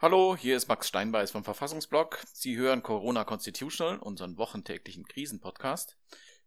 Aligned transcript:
Hallo, 0.00 0.36
hier 0.36 0.56
ist 0.56 0.68
Max 0.68 0.86
Steinbeiß 0.86 1.32
vom 1.32 1.42
Verfassungsblog. 1.42 2.20
Sie 2.32 2.56
hören 2.56 2.84
Corona 2.84 3.24
Constitutional, 3.24 3.98
unseren 3.98 4.38
wochentäglichen 4.38 5.08
Krisenpodcast. 5.08 5.96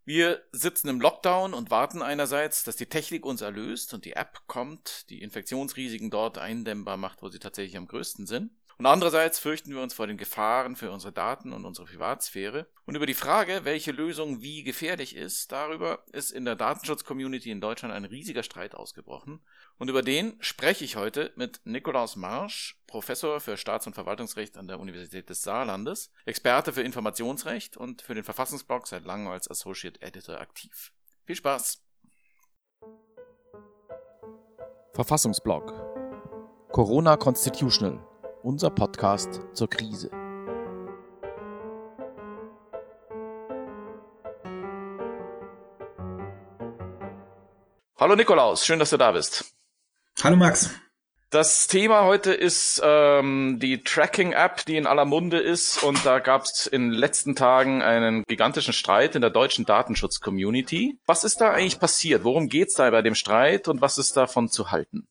Wir 0.05 0.41
sitzen 0.53 0.87
im 0.87 1.01
Lockdown 1.01 1.53
und 1.53 1.69
warten 1.69 2.01
einerseits, 2.01 2.63
dass 2.63 2.77
die 2.77 2.85
Technik 2.85 3.25
uns 3.25 3.41
erlöst 3.41 3.93
und 3.93 4.05
die 4.05 4.13
App 4.13 4.39
kommt, 4.47 5.09
die 5.09 5.21
Infektionsrisiken 5.21 6.09
dort 6.09 6.37
eindämmbar 6.37 6.95
macht, 6.95 7.21
wo 7.21 7.27
sie 7.27 7.39
tatsächlich 7.39 7.75
am 7.75 7.87
größten 7.87 8.25
sind. 8.25 8.51
Und 8.81 8.87
andererseits 8.87 9.37
fürchten 9.37 9.75
wir 9.75 9.79
uns 9.79 9.93
vor 9.93 10.07
den 10.07 10.17
Gefahren 10.17 10.75
für 10.75 10.89
unsere 10.89 11.13
Daten 11.13 11.53
und 11.53 11.65
unsere 11.65 11.85
Privatsphäre. 11.85 12.65
Und 12.87 12.95
über 12.95 13.05
die 13.05 13.13
Frage, 13.13 13.59
welche 13.63 13.91
Lösung 13.91 14.41
wie 14.41 14.63
gefährlich 14.63 15.15
ist, 15.15 15.51
darüber 15.51 16.03
ist 16.13 16.31
in 16.31 16.45
der 16.45 16.55
Datenschutz-Community 16.55 17.51
in 17.51 17.61
Deutschland 17.61 17.93
ein 17.93 18.05
riesiger 18.05 18.41
Streit 18.41 18.73
ausgebrochen. 18.73 19.45
Und 19.77 19.91
über 19.91 20.01
den 20.01 20.35
spreche 20.39 20.83
ich 20.83 20.95
heute 20.95 21.31
mit 21.35 21.61
Nikolaus 21.63 22.15
Marsch, 22.15 22.81
Professor 22.87 23.39
für 23.39 23.55
Staats- 23.55 23.85
und 23.85 23.93
Verwaltungsrecht 23.93 24.57
an 24.57 24.67
der 24.67 24.79
Universität 24.79 25.29
des 25.29 25.43
Saarlandes, 25.43 26.09
Experte 26.25 26.73
für 26.73 26.81
Informationsrecht 26.81 27.77
und 27.77 28.01
für 28.01 28.15
den 28.15 28.23
Verfassungsblog 28.23 28.87
seit 28.87 29.05
langem 29.05 29.27
als 29.27 29.47
Associate 29.47 30.01
Editor 30.01 30.41
aktiv. 30.41 30.91
Viel 31.25 31.35
Spaß! 31.35 31.83
Verfassungsblog 34.95 35.71
Corona 36.71 37.15
Constitutional 37.17 38.10
unser 38.43 38.69
Podcast 38.69 39.41
zur 39.53 39.69
Krise. 39.69 40.09
Hallo 47.97 48.15
Nikolaus, 48.15 48.65
schön, 48.65 48.79
dass 48.79 48.89
du 48.89 48.97
da 48.97 49.11
bist. 49.11 49.53
Hallo 50.23 50.35
Max. 50.35 50.71
Das 51.29 51.67
Thema 51.67 52.03
heute 52.03 52.33
ist 52.33 52.81
ähm, 52.83 53.57
die 53.61 53.83
Tracking-App, 53.83 54.65
die 54.65 54.75
in 54.75 54.85
aller 54.85 55.05
Munde 55.05 55.39
ist. 55.39 55.81
Und 55.81 56.05
da 56.05 56.19
gab 56.19 56.43
es 56.43 56.67
in 56.67 56.89
den 56.89 56.99
letzten 56.99 57.37
Tagen 57.37 57.81
einen 57.81 58.23
gigantischen 58.27 58.73
Streit 58.73 59.15
in 59.15 59.21
der 59.21 59.29
deutschen 59.29 59.65
Datenschutz-Community. 59.65 60.99
Was 61.05 61.23
ist 61.23 61.39
da 61.39 61.51
eigentlich 61.51 61.79
passiert? 61.79 62.25
Worum 62.25 62.49
geht's 62.49 62.73
da 62.73 62.89
bei 62.89 63.01
dem 63.01 63.15
Streit 63.15 63.69
und 63.69 63.79
was 63.79 63.97
ist 63.97 64.17
davon 64.17 64.49
zu 64.49 64.71
halten? 64.71 65.07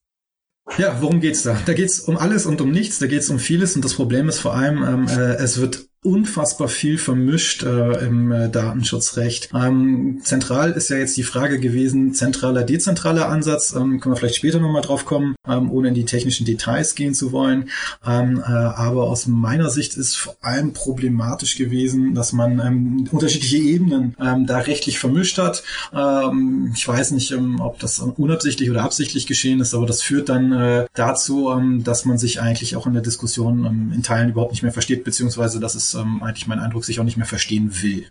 Ja, 0.79 1.01
worum 1.01 1.21
geht's 1.21 1.43
da? 1.43 1.59
Da 1.67 1.75
geht's 1.75 2.01
um 2.01 2.17
alles 2.17 2.47
und 2.47 2.61
um 2.61 2.71
nichts, 2.71 2.99
da 2.99 3.07
geht's 3.07 3.29
um 3.29 3.39
vieles 3.39 3.77
und 3.77 3.85
das 3.85 3.95
Problem 3.95 4.29
ist 4.29 4.39
vor 4.39 4.55
allem, 4.55 4.83
ähm, 4.83 5.09
äh, 5.09 5.35
es 5.35 5.61
wird 5.61 5.90
unfassbar 6.03 6.69
viel 6.69 6.97
vermischt 6.97 7.63
äh, 7.63 8.07
im 8.07 8.33
äh, 8.33 8.49
Datenschutzrecht. 8.49 9.51
Ähm, 9.55 10.21
zentral 10.23 10.73
ist 10.73 10.89
ja 10.89 10.97
jetzt 10.97 11.17
die 11.19 11.23
Frage 11.23 11.61
gewesen, 11.61 12.15
zentraler, 12.15 12.63
dezentraler 12.63 13.29
Ansatz, 13.29 13.75
ähm, 13.75 14.01
können 14.01 14.15
wir 14.15 14.17
vielleicht 14.17 14.37
später 14.37 14.61
nochmal 14.61 14.81
drauf 14.81 15.05
kommen, 15.05 15.35
ähm, 15.47 15.71
ohne 15.71 15.89
in 15.89 15.95
die 15.95 16.07
technischen 16.07 16.47
Details 16.47 16.95
gehen 16.95 17.13
zu 17.13 17.33
wollen. 17.33 17.69
Ähm, 18.07 18.39
äh, 18.39 18.51
aber 18.51 19.05
aus 19.05 19.27
meiner 19.27 19.69
Sicht 19.69 19.95
ist 19.95 20.17
vor 20.17 20.37
allem 20.41 20.73
problematisch 20.73 21.57
gewesen, 21.57 22.15
dass 22.15 22.33
man 22.33 22.61
ähm, 22.61 23.09
unterschiedliche 23.11 23.59
Ebenen 23.59 24.17
ähm, 24.19 24.47
da 24.47 24.59
rechtlich 24.59 24.99
vermischt 24.99 25.37
hat. 25.37 25.63
Ähm, 25.95 26.73
ich 26.75 26.89
weiß 26.89 27.11
nicht, 27.11 27.31
ähm, 27.33 27.61
ob 27.61 27.79
das 27.79 27.99
unabsichtlich 27.99 28.71
oder 28.71 28.85
absichtlich 28.85 29.27
geschehen 29.27 29.61
ist, 29.61 29.75
aber 29.75 29.85
das 29.85 30.01
führt 30.01 30.31
dann 30.31 30.53
äh, 30.53 30.87
dazu, 30.95 31.51
ähm, 31.51 31.85
dass 31.85 32.07
man 32.07 32.17
sich 32.17 32.41
eigentlich 32.41 32.75
auch 32.77 32.87
in 32.87 32.95
der 32.95 33.03
Diskussion 33.03 33.67
ähm, 33.67 33.93
in 33.95 34.03
Teilen 34.03 34.31
überhaupt 34.31 34.53
nicht 34.53 34.63
mehr 34.63 34.73
versteht, 34.73 35.05
beziehungsweise 35.05 35.61
dass 35.61 35.75
es 35.75 35.90
ähm, 35.95 36.23
eigentlich 36.23 36.47
mein 36.47 36.61
Eindruck, 36.61 36.85
sich 36.85 37.01
auch 37.01 37.05
nicht 37.05 37.17
mehr 37.17 37.27
verstehen 37.27 37.83
will. 37.83 38.11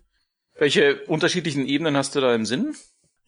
Welche 0.57 1.05
unterschiedlichen 1.05 1.65
Ebenen 1.65 1.95
hast 1.95 2.15
du 2.15 2.21
da 2.21 2.35
im 2.35 2.45
Sinn? 2.45 2.75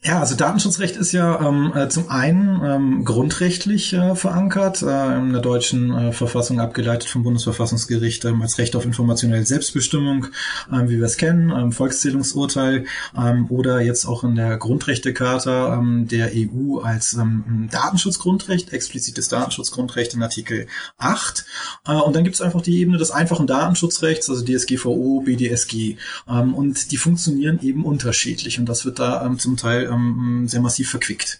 Ja, 0.03 0.19
also 0.19 0.33
Datenschutzrecht 0.35 0.95
ist 0.95 1.11
ja 1.11 1.47
ähm, 1.47 1.73
äh, 1.75 1.87
zum 1.87 2.09
einen 2.09 2.59
ähm, 2.65 3.05
grundrechtlich 3.05 3.93
äh, 3.93 4.15
verankert, 4.15 4.81
äh, 4.81 5.17
in 5.19 5.31
der 5.31 5.43
deutschen 5.43 5.93
äh, 5.93 6.11
Verfassung 6.11 6.59
abgeleitet 6.59 7.07
vom 7.07 7.21
Bundesverfassungsgericht 7.21 8.25
ähm, 8.25 8.41
als 8.41 8.57
Recht 8.57 8.75
auf 8.75 8.83
informationelle 8.83 9.45
Selbstbestimmung, 9.45 10.25
ähm, 10.73 10.89
wie 10.89 10.97
wir 10.97 11.05
es 11.05 11.17
kennen, 11.17 11.51
ähm, 11.51 11.71
Volkszählungsurteil 11.71 12.85
ähm, 13.15 13.45
oder 13.51 13.79
jetzt 13.79 14.07
auch 14.07 14.23
in 14.23 14.33
der 14.33 14.57
Grundrechtecharta 14.57 15.75
ähm, 15.75 16.07
der 16.07 16.31
EU 16.33 16.79
als 16.79 17.13
ähm, 17.13 17.69
Datenschutzgrundrecht, 17.71 18.73
explizites 18.73 19.27
Datenschutzgrundrecht 19.29 20.15
in 20.15 20.23
Artikel 20.23 20.65
8. 20.97 21.45
Äh, 21.85 21.93
und 21.93 22.15
dann 22.15 22.23
gibt 22.23 22.37
es 22.37 22.41
einfach 22.41 22.63
die 22.63 22.79
Ebene 22.79 22.97
des 22.97 23.11
einfachen 23.11 23.45
Datenschutzrechts, 23.45 24.31
also 24.31 24.43
DSGVO, 24.43 25.21
BDSG. 25.21 25.97
Ähm, 26.27 26.55
und 26.55 26.91
die 26.91 26.97
funktionieren 26.97 27.59
eben 27.61 27.85
unterschiedlich 27.85 28.57
und 28.57 28.65
das 28.67 28.83
wird 28.83 28.97
da 28.97 29.23
ähm, 29.23 29.37
zum 29.37 29.57
Teil 29.57 29.90
ähm, 29.91 30.47
sehr 30.47 30.61
massiv 30.61 30.89
verquickt. 30.89 31.39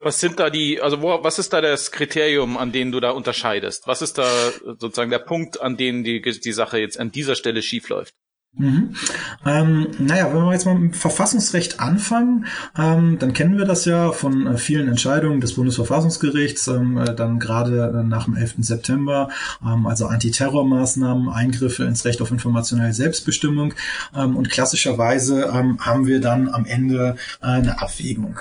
Was 0.00 0.20
sind 0.20 0.38
da 0.38 0.48
die, 0.48 0.80
also 0.80 1.02
wo, 1.02 1.22
was 1.24 1.38
ist 1.38 1.52
da 1.52 1.60
das 1.60 1.90
Kriterium, 1.90 2.56
an 2.56 2.70
dem 2.72 2.92
du 2.92 3.00
da 3.00 3.10
unterscheidest? 3.10 3.86
Was 3.86 4.00
ist 4.00 4.16
da 4.16 4.52
sozusagen 4.78 5.10
der 5.10 5.18
Punkt, 5.18 5.60
an 5.60 5.76
dem 5.76 6.04
die, 6.04 6.20
die 6.20 6.52
Sache 6.52 6.78
jetzt 6.78 7.00
an 7.00 7.10
dieser 7.10 7.34
Stelle 7.34 7.62
schiefläuft? 7.62 8.14
Mhm. 8.56 8.94
Ähm, 9.46 9.86
naja, 9.98 10.34
wenn 10.34 10.42
wir 10.42 10.52
jetzt 10.52 10.66
mal 10.66 10.74
mit 10.74 10.96
Verfassungsrecht 10.96 11.78
anfangen, 11.78 12.46
ähm, 12.76 13.18
dann 13.18 13.32
kennen 13.32 13.56
wir 13.56 13.64
das 13.64 13.84
ja 13.84 14.10
von 14.10 14.46
äh, 14.48 14.58
vielen 14.58 14.88
Entscheidungen 14.88 15.40
des 15.40 15.54
Bundesverfassungsgerichts, 15.54 16.66
ähm, 16.68 16.98
äh, 16.98 17.14
dann 17.14 17.38
gerade 17.38 17.94
äh, 17.94 18.02
nach 18.02 18.24
dem 18.24 18.36
11. 18.36 18.56
September, 18.58 19.28
ähm, 19.62 19.86
also 19.86 20.06
Antiterrormaßnahmen, 20.06 21.28
Eingriffe 21.28 21.84
ins 21.84 22.04
Recht 22.04 22.20
auf 22.20 22.32
informationelle 22.32 22.92
Selbstbestimmung 22.92 23.74
ähm, 24.16 24.36
und 24.36 24.50
klassischerweise 24.50 25.50
ähm, 25.54 25.78
haben 25.80 26.06
wir 26.06 26.20
dann 26.20 26.48
am 26.48 26.64
Ende 26.64 27.14
äh, 27.40 27.46
eine 27.46 27.80
Abwägung. 27.80 28.38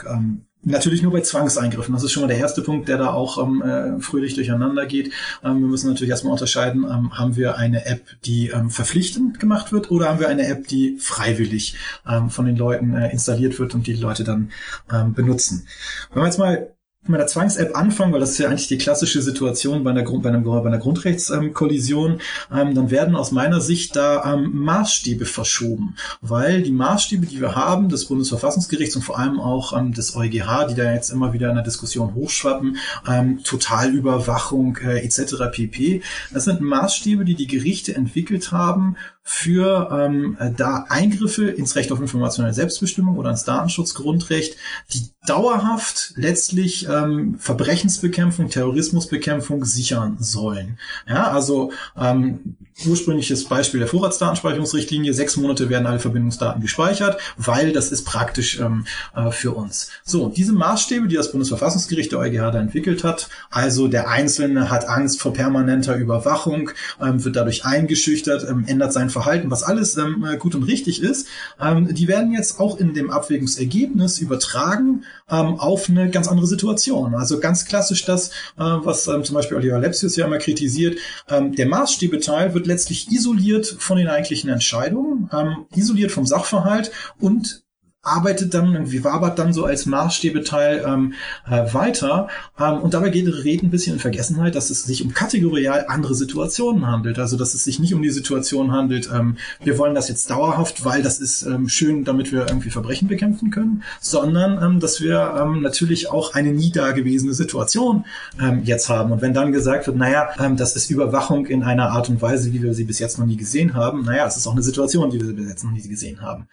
Natürlich 0.64 1.02
nur 1.02 1.12
bei 1.12 1.22
Zwangseingriffen. 1.22 1.94
Das 1.94 2.04
ist 2.04 2.12
schon 2.12 2.24
mal 2.24 2.28
der 2.28 2.40
erste 2.40 2.62
Punkt, 2.62 2.90
der 2.90 2.98
da 2.98 3.14
auch 3.14 3.42
ähm, 3.42 3.62
äh, 3.62 4.02
fröhlich 4.02 4.36
durcheinander 4.36 4.86
geht. 4.86 5.14
Ähm, 5.44 5.62
wir 5.62 5.68
müssen 5.68 5.88
natürlich 5.88 6.10
erstmal 6.10 6.34
unterscheiden, 6.34 6.84
ähm, 6.84 7.18
haben 7.18 7.36
wir 7.36 7.58
eine 7.58 7.86
App, 7.86 8.02
die 8.26 8.50
ähm, 8.50 8.70
verpflichtend 8.70 9.40
gemacht 9.40 9.72
wird 9.72 9.92
oder 9.92 10.10
haben 10.10 10.20
wir 10.20 10.28
eine 10.28 10.48
App, 10.48 10.68
die 10.68 10.98
freiwillig 11.00 11.76
ähm, 12.08 12.30
von 12.30 12.46
den 12.46 12.58
Leuten 12.58 12.96
äh, 12.96 13.12
installiert 13.12 13.60
wird 13.60 13.76
und 13.76 13.88
die, 13.88 13.94
Leute 13.94 14.24
dann 14.24 14.52
ähm, 14.92 15.14
benutzen. 15.14 15.68
Wenn 16.12 16.24
wir 16.24 16.28
jetzt 16.28 16.40
mal 16.40 16.77
mit 17.10 17.20
der 17.20 17.28
Zwangs-App 17.28 17.76
anfangen, 17.76 18.14
weil 18.14 18.20
das 18.20 18.32
ist 18.32 18.38
ja 18.38 18.50
eigentlich 18.50 18.68
die 18.68 18.78
klassische 18.78 19.22
Situation 19.22 19.84
bei 19.84 19.92
einer, 19.92 20.04
Grund, 20.04 20.24
bei 20.24 20.30
einer, 20.30 20.40
bei 20.40 20.66
einer 20.66 20.78
Grundrechtskollision, 20.78 22.22
ähm, 22.54 22.74
dann 22.74 22.92
werden 22.92 23.16
aus 23.16 23.32
meiner 23.32 23.62
Sicht 23.62 23.96
da 23.96 24.34
ähm, 24.34 24.52
Maßstäbe 24.54 25.26
verschoben, 25.26 25.96
weil 26.22 26.62
die 26.62 26.72
Maßstäbe, 26.72 27.26
die 27.26 27.42
wir 27.42 27.56
haben, 27.56 27.90
des 27.90 28.06
Bundesverfassungsgerichts 28.06 28.96
und 28.96 29.02
vor 29.04 29.20
allem 29.20 29.40
auch 29.40 29.78
ähm, 29.78 29.94
des 29.94 30.16
EuGH, 30.16 30.68
die 30.70 30.76
da 30.76 30.94
jetzt 30.94 31.10
immer 31.10 31.34
wieder 31.34 31.50
in 31.50 31.56
der 31.56 31.64
Diskussion 31.64 32.14
hochschwappen, 32.14 32.78
ähm, 33.08 33.44
Totalüberwachung 33.44 34.78
äh, 34.78 35.00
etc. 35.00 35.36
pp. 35.52 36.02
Das 36.34 36.46
sind 36.46 36.62
Maßstäbe, 36.62 37.26
die 37.26 37.36
die 37.36 37.48
Gerichte 37.48 37.96
entwickelt 37.96 38.52
haben 38.52 38.96
für 39.30 39.90
ähm, 39.92 40.38
da 40.56 40.86
Eingriffe 40.88 41.50
ins 41.50 41.76
Recht 41.76 41.92
auf 41.92 42.00
informationelle 42.00 42.54
Selbstbestimmung 42.54 43.18
oder 43.18 43.30
ins 43.30 43.44
Datenschutzgrundrecht, 43.44 44.56
die 44.94 45.10
dauerhaft 45.28 46.14
letztlich 46.16 46.88
ähm, 46.88 47.36
Verbrechensbekämpfung, 47.38 48.50
Terrorismusbekämpfung 48.50 49.66
sichern 49.66 50.16
sollen. 50.18 50.80
Ja, 51.10 51.30
also 51.30 51.74
ähm, 51.98 52.56
ursprüngliches 52.86 53.46
Beispiel 53.46 53.80
der 53.80 53.90
Vorratsdatenspeicherungsrichtlinie, 53.90 55.14
sechs 55.14 55.38
Monate 55.38 55.70
werden 55.70 55.88
alle 55.88 56.00
Verbindungsdaten 56.00 56.62
gespeichert, 56.62 57.20
weil 57.38 57.72
das 57.72 57.92
ist 57.92 58.04
praktisch 58.04 58.60
ähm, 58.60 58.86
äh, 59.16 59.32
für 59.32 59.52
uns. 59.52 59.90
So, 60.04 60.30
diese 60.30 60.54
Maßstäbe, 60.54 61.08
die 61.08 61.16
das 61.16 61.32
Bundesverfassungsgericht 61.32 62.12
der 62.12 62.20
EuGH 62.20 62.52
da 62.52 62.60
entwickelt 62.60 63.04
hat, 63.04 63.30
also 63.50 63.88
der 63.88 64.10
Einzelne 64.10 64.70
hat 64.70 64.88
Angst 64.88 65.20
vor 65.22 65.34
permanenter 65.34 65.96
Überwachung, 65.96 66.72
ähm, 67.02 67.24
wird 67.24 67.36
dadurch 67.36 67.66
eingeschüchtert, 67.66 68.46
ähm, 68.48 68.66
ändert 68.68 68.94
sein 68.94 69.10
Verhalten, 69.10 69.50
was 69.50 69.64
alles 69.64 69.98
ähm, 69.98 70.26
äh, 70.30 70.38
gut 70.38 70.54
und 70.54 70.64
richtig 70.64 71.02
ist, 71.02 71.28
ähm, 71.60 71.94
die 71.94 72.08
werden 72.08 72.32
jetzt 72.34 72.60
auch 72.60 72.80
in 72.80 72.94
dem 72.94 73.10
Abwägungsergebnis 73.10 74.20
übertragen 74.20 75.04
ähm, 75.30 75.60
auf 75.60 75.90
eine 75.90 76.10
ganz 76.12 76.28
andere 76.28 76.48
Situation. 76.48 77.16
Also 77.16 77.40
ganz 77.40 77.66
klassisch 77.66 78.06
das, 78.06 78.30
äh, 78.30 78.32
was 78.58 79.04
zum 79.04 79.34
Beispiel 79.34 79.58
Oliver 79.58 79.80
Lepsius 79.80 80.16
ja 80.16 80.26
immer 80.26 80.38
kritisiert, 80.38 80.98
der 81.30 81.68
Maßstäbeteil 81.68 82.54
wird 82.54 82.67
letztlich 82.68 83.10
isoliert 83.12 83.66
von 83.66 83.98
den 83.98 84.08
eigentlichen 84.08 84.50
Entscheidungen, 84.50 85.30
ähm, 85.34 85.66
isoliert 85.76 86.12
vom 86.12 86.26
Sachverhalt 86.26 86.92
und 87.20 87.64
arbeitet 88.08 88.54
dann 88.54 88.74
irgendwie 88.74 89.04
wabert 89.04 89.38
dann 89.40 89.54
so 89.54 89.66
als 89.66 89.86
Maßstäbeteil 89.86 90.84
ähm, 90.86 91.14
äh, 91.50 91.74
weiter 91.74 92.28
ähm, 92.60 92.80
und 92.80 92.94
dabei 92.94 93.10
geht 93.10 93.28
Reden 93.28 93.68
ein 93.68 93.72
bisschen 93.72 93.94
in 93.94 94.00
Vergessenheit, 94.00 94.56
dass 94.56 94.70
es 94.70 94.84
sich 94.84 95.04
um 95.04 95.14
kategorial 95.14 95.86
andere 95.88 96.16
Situationen 96.16 96.88
handelt. 96.88 97.20
Also 97.20 97.38
dass 97.38 97.54
es 97.54 97.64
sich 97.64 97.80
nicht 97.80 97.94
um 97.94 98.02
die 98.02 98.10
Situation 98.10 98.72
handelt, 98.72 99.10
ähm, 99.14 99.38
wir 99.64 99.78
wollen 99.78 99.96
das 99.96 100.10
jetzt 100.10 100.30
dauerhaft, 100.30 100.86
weil 100.86 101.02
das 101.02 101.20
ist 101.20 101.44
ähm, 101.44 101.70
schön, 101.70 102.04
damit 102.04 102.32
wir 102.32 102.48
irgendwie 102.48 102.70
Verbrechen 102.70 103.08
bekämpfen 103.08 103.52
können, 103.52 103.84
sondern 104.00 104.62
ähm, 104.64 104.80
dass 104.80 105.02
wir 105.02 105.36
ähm, 105.40 105.62
natürlich 105.62 106.10
auch 106.10 106.34
eine 106.34 106.52
nie 106.52 106.72
dagewesene 106.72 107.34
Situation 107.34 108.06
ähm, 108.42 108.62
jetzt 108.64 108.90
haben. 108.90 109.12
Und 109.12 109.22
wenn 109.22 109.34
dann 109.34 109.52
gesagt 109.52 109.88
wird, 109.88 109.98
naja, 109.98 110.30
ähm, 110.40 110.58
das 110.58 110.76
ist 110.76 110.90
Überwachung 110.90 111.46
in 111.46 111.64
einer 111.64 111.92
Art 111.92 112.10
und 112.10 112.22
Weise, 112.22 112.54
wie 112.54 112.62
wir 112.62 112.74
sie 112.74 112.84
bis 112.84 113.00
jetzt 113.00 113.20
noch 113.20 113.26
nie 113.26 113.38
gesehen 113.38 113.74
haben, 113.74 114.04
naja, 114.04 114.26
es 114.26 114.38
ist 114.38 114.48
auch 114.48 114.54
eine 114.54 114.64
Situation, 114.64 115.10
die 115.10 115.22
wir 115.22 115.34
bis 115.34 115.50
jetzt 115.50 115.64
noch 115.64 115.72
nie 115.72 115.82
gesehen 115.82 116.22
haben. 116.22 116.48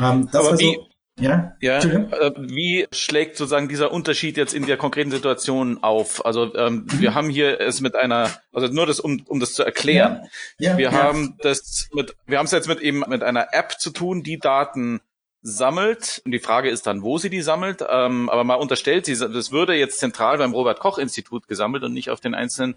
Ähm, 0.00 0.28
das 0.30 0.40
Aber 0.40 0.52
also, 0.52 0.88
Ja, 1.18 1.56
ja. 1.60 1.78
Äh, 1.78 2.32
wie 2.36 2.86
schlägt 2.92 3.36
sozusagen 3.36 3.68
dieser 3.68 3.92
Unterschied 3.92 4.36
jetzt 4.36 4.54
in 4.54 4.66
der 4.66 4.76
konkreten 4.76 5.10
Situation 5.10 5.82
auf? 5.82 6.24
Also 6.24 6.54
ähm, 6.54 6.86
mhm. 6.90 7.00
wir 7.00 7.14
haben 7.14 7.30
hier 7.30 7.60
es 7.60 7.80
mit 7.80 7.94
einer, 7.94 8.30
also 8.52 8.68
nur 8.68 8.86
das, 8.86 9.00
um, 9.00 9.24
um 9.26 9.40
das 9.40 9.52
zu 9.52 9.62
erklären. 9.62 10.22
Ja. 10.58 10.72
ja 10.72 10.78
wir 10.78 10.90
ja. 10.90 10.92
haben 10.92 11.36
das 11.42 11.88
mit, 11.92 12.16
wir 12.26 12.38
haben 12.38 12.46
es 12.46 12.52
jetzt 12.52 12.68
mit 12.68 12.80
eben 12.80 13.04
mit 13.08 13.22
einer 13.22 13.48
App 13.52 13.78
zu 13.78 13.90
tun, 13.90 14.22
die 14.22 14.38
Daten 14.38 15.00
sammelt. 15.40 16.22
Und 16.24 16.32
die 16.32 16.38
Frage 16.38 16.70
ist 16.70 16.86
dann, 16.86 17.02
wo 17.02 17.18
sie 17.18 17.30
die 17.30 17.42
sammelt. 17.42 17.84
Ähm, 17.88 18.28
aber 18.28 18.44
mal 18.44 18.54
unterstellt, 18.54 19.06
sie, 19.06 19.16
das 19.16 19.52
würde 19.52 19.74
jetzt 19.74 19.98
zentral 19.98 20.38
beim 20.38 20.52
Robert 20.52 20.80
Koch 20.80 20.98
Institut 20.98 21.48
gesammelt 21.48 21.84
und 21.84 21.92
nicht 21.92 22.10
auf 22.10 22.20
den 22.20 22.34
einzelnen 22.34 22.76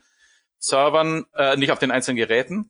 Servern, 0.58 1.26
äh, 1.36 1.58
nicht 1.58 1.72
auf 1.72 1.80
den 1.80 1.92
einzelnen 1.92 2.18
Geräten. 2.18 2.70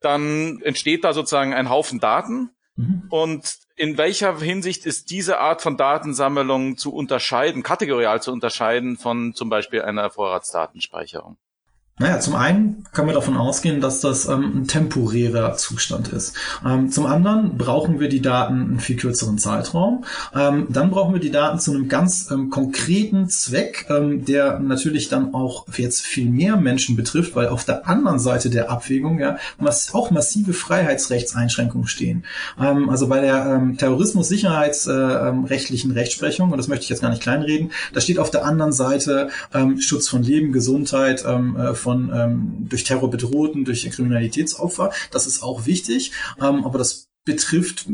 Dann 0.00 0.60
entsteht 0.62 1.04
da 1.04 1.12
sozusagen 1.12 1.54
ein 1.54 1.70
Haufen 1.70 2.00
Daten. 2.00 2.50
Mhm. 2.80 3.02
Und 3.10 3.58
in 3.76 3.98
welcher 3.98 4.38
Hinsicht 4.38 4.86
ist 4.86 5.10
diese 5.10 5.38
Art 5.38 5.62
von 5.62 5.76
Datensammlung 5.76 6.76
zu 6.76 6.94
unterscheiden, 6.94 7.62
kategorial 7.62 8.22
zu 8.22 8.32
unterscheiden 8.32 8.96
von 8.96 9.34
zum 9.34 9.48
Beispiel 9.48 9.82
einer 9.82 10.10
Vorratsdatenspeicherung? 10.10 11.36
Naja, 12.00 12.18
zum 12.18 12.34
einen 12.34 12.82
können 12.92 13.06
wir 13.08 13.14
davon 13.14 13.36
ausgehen, 13.36 13.82
dass 13.82 14.00
das 14.00 14.26
ähm, 14.26 14.62
ein 14.62 14.66
temporärer 14.66 15.54
Zustand 15.56 16.08
ist. 16.08 16.34
Ähm, 16.66 16.90
zum 16.90 17.04
anderen 17.04 17.58
brauchen 17.58 18.00
wir 18.00 18.08
die 18.08 18.22
Daten 18.22 18.54
einen 18.54 18.80
viel 18.80 18.96
kürzeren 18.96 19.36
Zeitraum. 19.36 20.06
Ähm, 20.34 20.66
dann 20.70 20.90
brauchen 20.90 21.12
wir 21.12 21.20
die 21.20 21.30
Daten 21.30 21.58
zu 21.58 21.72
einem 21.72 21.88
ganz 21.88 22.30
ähm, 22.30 22.48
konkreten 22.48 23.28
Zweck, 23.28 23.84
ähm, 23.90 24.24
der 24.24 24.60
natürlich 24.60 25.10
dann 25.10 25.34
auch 25.34 25.66
jetzt 25.76 26.00
viel 26.00 26.30
mehr 26.30 26.56
Menschen 26.56 26.96
betrifft, 26.96 27.36
weil 27.36 27.48
auf 27.48 27.66
der 27.66 27.86
anderen 27.86 28.18
Seite 28.18 28.48
der 28.48 28.70
Abwägung 28.70 29.18
ja 29.18 29.36
mass 29.58 29.92
auch 29.92 30.10
Freiheitsrechtseinschränkungen 30.54 31.86
stehen. 31.86 32.24
Ähm, 32.58 32.88
also 32.88 33.08
bei 33.08 33.20
der 33.20 33.74
Terrorismus-sicherheitsrechtlichen 33.76 35.90
äh, 35.90 35.94
Rechtsprechung, 35.94 36.52
und 36.52 36.56
das 36.56 36.68
möchte 36.68 36.84
ich 36.84 36.88
jetzt 36.88 37.02
gar 37.02 37.10
nicht 37.10 37.20
kleinreden, 37.20 37.72
da 37.92 38.00
steht 38.00 38.18
auf 38.18 38.30
der 38.30 38.46
anderen 38.46 38.72
Seite 38.72 39.28
Schutz 39.78 40.08
von 40.08 40.22
Leben, 40.22 40.52
Gesundheit, 40.52 41.24
äh, 41.24 41.74
von 41.90 42.10
ähm, 42.14 42.66
durch 42.68 42.84
Terror 42.84 43.10
bedrohten, 43.10 43.64
durch 43.64 43.88
Kriminalitätsopfer. 43.90 44.92
Das 45.10 45.26
ist 45.26 45.42
auch 45.42 45.66
wichtig, 45.66 46.12
ähm, 46.40 46.64
aber 46.64 46.78
das 46.78 47.09
betrifft 47.26 47.86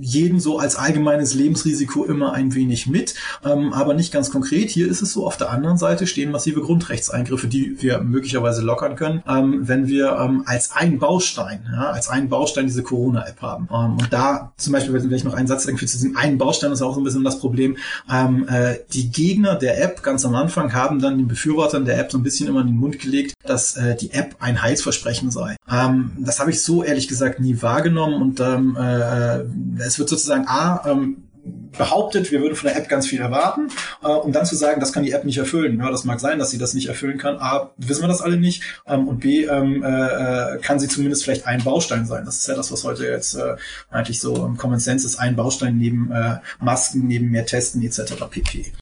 jeden 0.00 0.40
so 0.40 0.58
als 0.58 0.76
allgemeines 0.76 1.34
Lebensrisiko 1.34 2.04
immer 2.04 2.34
ein 2.34 2.54
wenig 2.54 2.86
mit, 2.86 3.14
ähm, 3.42 3.72
aber 3.72 3.94
nicht 3.94 4.12
ganz 4.12 4.30
konkret. 4.30 4.68
Hier 4.68 4.88
ist 4.88 5.00
es 5.00 5.12
so, 5.14 5.26
auf 5.26 5.38
der 5.38 5.50
anderen 5.50 5.78
Seite 5.78 6.06
stehen 6.06 6.30
massive 6.30 6.60
Grundrechtseingriffe, 6.60 7.46
die 7.46 7.80
wir 7.80 8.00
möglicherweise 8.00 8.60
lockern 8.60 8.94
können, 8.94 9.22
ähm, 9.26 9.66
wenn 9.66 9.88
wir 9.88 10.18
ähm, 10.20 10.42
als 10.44 10.72
ein 10.72 10.98
Baustein, 10.98 11.66
ja, 11.72 11.90
als 11.90 12.08
einen 12.08 12.28
Baustein 12.28 12.66
diese 12.66 12.82
Corona-App 12.82 13.40
haben. 13.40 13.68
Ähm, 13.72 13.92
und 13.92 14.12
da 14.12 14.52
zum 14.58 14.74
Beispiel, 14.74 14.92
wenn 14.92 15.10
ich 15.12 15.24
noch 15.24 15.34
einen 15.34 15.48
Satz 15.48 15.64
irgendwie 15.64 15.86
zu 15.86 15.96
diesem 15.96 16.16
einen 16.16 16.36
Baustein, 16.36 16.70
ist 16.70 16.82
auch 16.82 16.94
so 16.94 17.00
ein 17.00 17.04
bisschen 17.04 17.24
das 17.24 17.40
Problem, 17.40 17.78
ähm, 18.12 18.46
äh, 18.48 18.76
die 18.92 19.10
Gegner 19.10 19.54
der 19.54 19.82
App 19.82 20.02
ganz 20.02 20.26
am 20.26 20.34
Anfang 20.34 20.74
haben 20.74 21.00
dann 21.00 21.16
den 21.16 21.28
Befürwortern 21.28 21.86
der 21.86 21.98
App 21.98 22.12
so 22.12 22.18
ein 22.18 22.22
bisschen 22.22 22.48
immer 22.48 22.60
in 22.60 22.66
den 22.68 22.76
Mund 22.76 22.98
gelegt, 22.98 23.32
dass 23.46 23.76
äh, 23.76 23.96
die 23.96 24.10
App 24.12 24.36
ein 24.40 24.62
Heilsversprechen 24.62 25.30
sei. 25.30 25.56
Ähm, 25.70 26.12
das 26.18 26.38
habe 26.38 26.50
ich 26.50 26.62
so 26.62 26.84
ehrlich 26.84 27.08
gesagt 27.08 27.40
nie 27.40 27.62
wahrgenommen 27.62 28.20
und 28.20 28.40
äh, 28.40 28.57
ähm, 28.58 28.76
äh, 28.76 29.82
es 29.82 29.98
wird 29.98 30.08
sozusagen 30.08 30.46
A, 30.46 30.82
ähm, 30.86 31.28
behauptet, 31.76 32.30
wir 32.30 32.40
würden 32.40 32.56
von 32.56 32.68
der 32.68 32.76
App 32.76 32.88
ganz 32.88 33.06
viel 33.06 33.20
erwarten, 33.20 33.68
äh, 34.02 34.08
um 34.08 34.32
dann 34.32 34.46
zu 34.46 34.56
sagen, 34.56 34.80
das 34.80 34.92
kann 34.92 35.02
die 35.02 35.12
App 35.12 35.24
nicht 35.24 35.38
erfüllen. 35.38 35.78
Ja, 35.78 35.90
das 35.90 36.04
mag 36.04 36.20
sein, 36.20 36.38
dass 36.38 36.50
sie 36.50 36.58
das 36.58 36.74
nicht 36.74 36.88
erfüllen 36.88 37.18
kann. 37.18 37.36
A, 37.38 37.70
wissen 37.76 38.02
wir 38.02 38.08
das 38.08 38.22
alle 38.22 38.36
nicht. 38.36 38.62
Ähm, 38.86 39.08
und 39.08 39.20
B, 39.20 39.44
ähm, 39.44 39.82
äh, 39.82 40.58
kann 40.58 40.78
sie 40.78 40.88
zumindest 40.88 41.24
vielleicht 41.24 41.46
ein 41.46 41.62
Baustein 41.62 42.06
sein. 42.06 42.24
Das 42.24 42.38
ist 42.38 42.48
ja 42.48 42.54
das, 42.54 42.72
was 42.72 42.84
heute 42.84 43.06
jetzt 43.06 43.34
äh, 43.34 43.56
eigentlich 43.90 44.20
so 44.20 44.44
im 44.44 44.56
Common 44.56 44.80
Sense 44.80 45.06
ist, 45.06 45.18
ein 45.18 45.36
Baustein 45.36 45.78
neben 45.78 46.10
äh, 46.10 46.36
Masken, 46.60 47.06
neben 47.06 47.30
mehr 47.30 47.46
Testen 47.46 47.82
etc. 47.82 48.14
pp. 48.30 48.72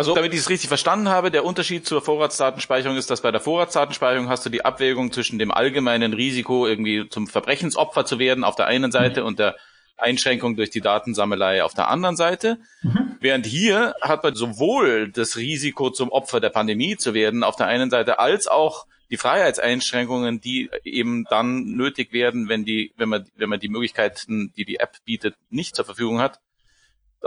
Also, 0.00 0.14
damit 0.14 0.32
ich 0.32 0.40
es 0.40 0.48
richtig 0.48 0.68
verstanden 0.68 1.10
habe, 1.10 1.30
der 1.30 1.44
Unterschied 1.44 1.86
zur 1.86 2.00
Vorratsdatenspeicherung 2.00 2.96
ist, 2.96 3.10
dass 3.10 3.20
bei 3.20 3.30
der 3.30 3.40
Vorratsdatenspeicherung 3.40 4.30
hast 4.30 4.46
du 4.46 4.48
die 4.48 4.64
Abwägung 4.64 5.12
zwischen 5.12 5.38
dem 5.38 5.50
allgemeinen 5.50 6.14
Risiko, 6.14 6.66
irgendwie 6.66 7.06
zum 7.10 7.26
Verbrechensopfer 7.26 8.06
zu 8.06 8.18
werden 8.18 8.42
auf 8.42 8.56
der 8.56 8.66
einen 8.66 8.92
Seite 8.92 9.20
mhm. 9.20 9.26
und 9.26 9.38
der 9.38 9.56
Einschränkung 9.98 10.56
durch 10.56 10.70
die 10.70 10.80
Datensammelei 10.80 11.62
auf 11.62 11.74
der 11.74 11.88
anderen 11.88 12.16
Seite. 12.16 12.56
Mhm. 12.80 13.16
Während 13.20 13.44
hier 13.44 13.94
hat 14.00 14.24
man 14.24 14.34
sowohl 14.34 15.10
das 15.12 15.36
Risiko 15.36 15.90
zum 15.90 16.08
Opfer 16.08 16.40
der 16.40 16.48
Pandemie 16.48 16.96
zu 16.96 17.12
werden 17.12 17.44
auf 17.44 17.56
der 17.56 17.66
einen 17.66 17.90
Seite 17.90 18.18
als 18.18 18.46
auch 18.46 18.86
die 19.10 19.18
Freiheitseinschränkungen, 19.18 20.40
die 20.40 20.70
eben 20.82 21.26
dann 21.28 21.64
nötig 21.64 22.14
werden, 22.14 22.48
wenn 22.48 22.64
die, 22.64 22.94
wenn 22.96 23.10
man, 23.10 23.26
wenn 23.36 23.50
man 23.50 23.60
die 23.60 23.68
Möglichkeiten, 23.68 24.54
die 24.56 24.64
die 24.64 24.76
App 24.76 24.96
bietet, 25.04 25.34
nicht 25.50 25.76
zur 25.76 25.84
Verfügung 25.84 26.20
hat, 26.20 26.40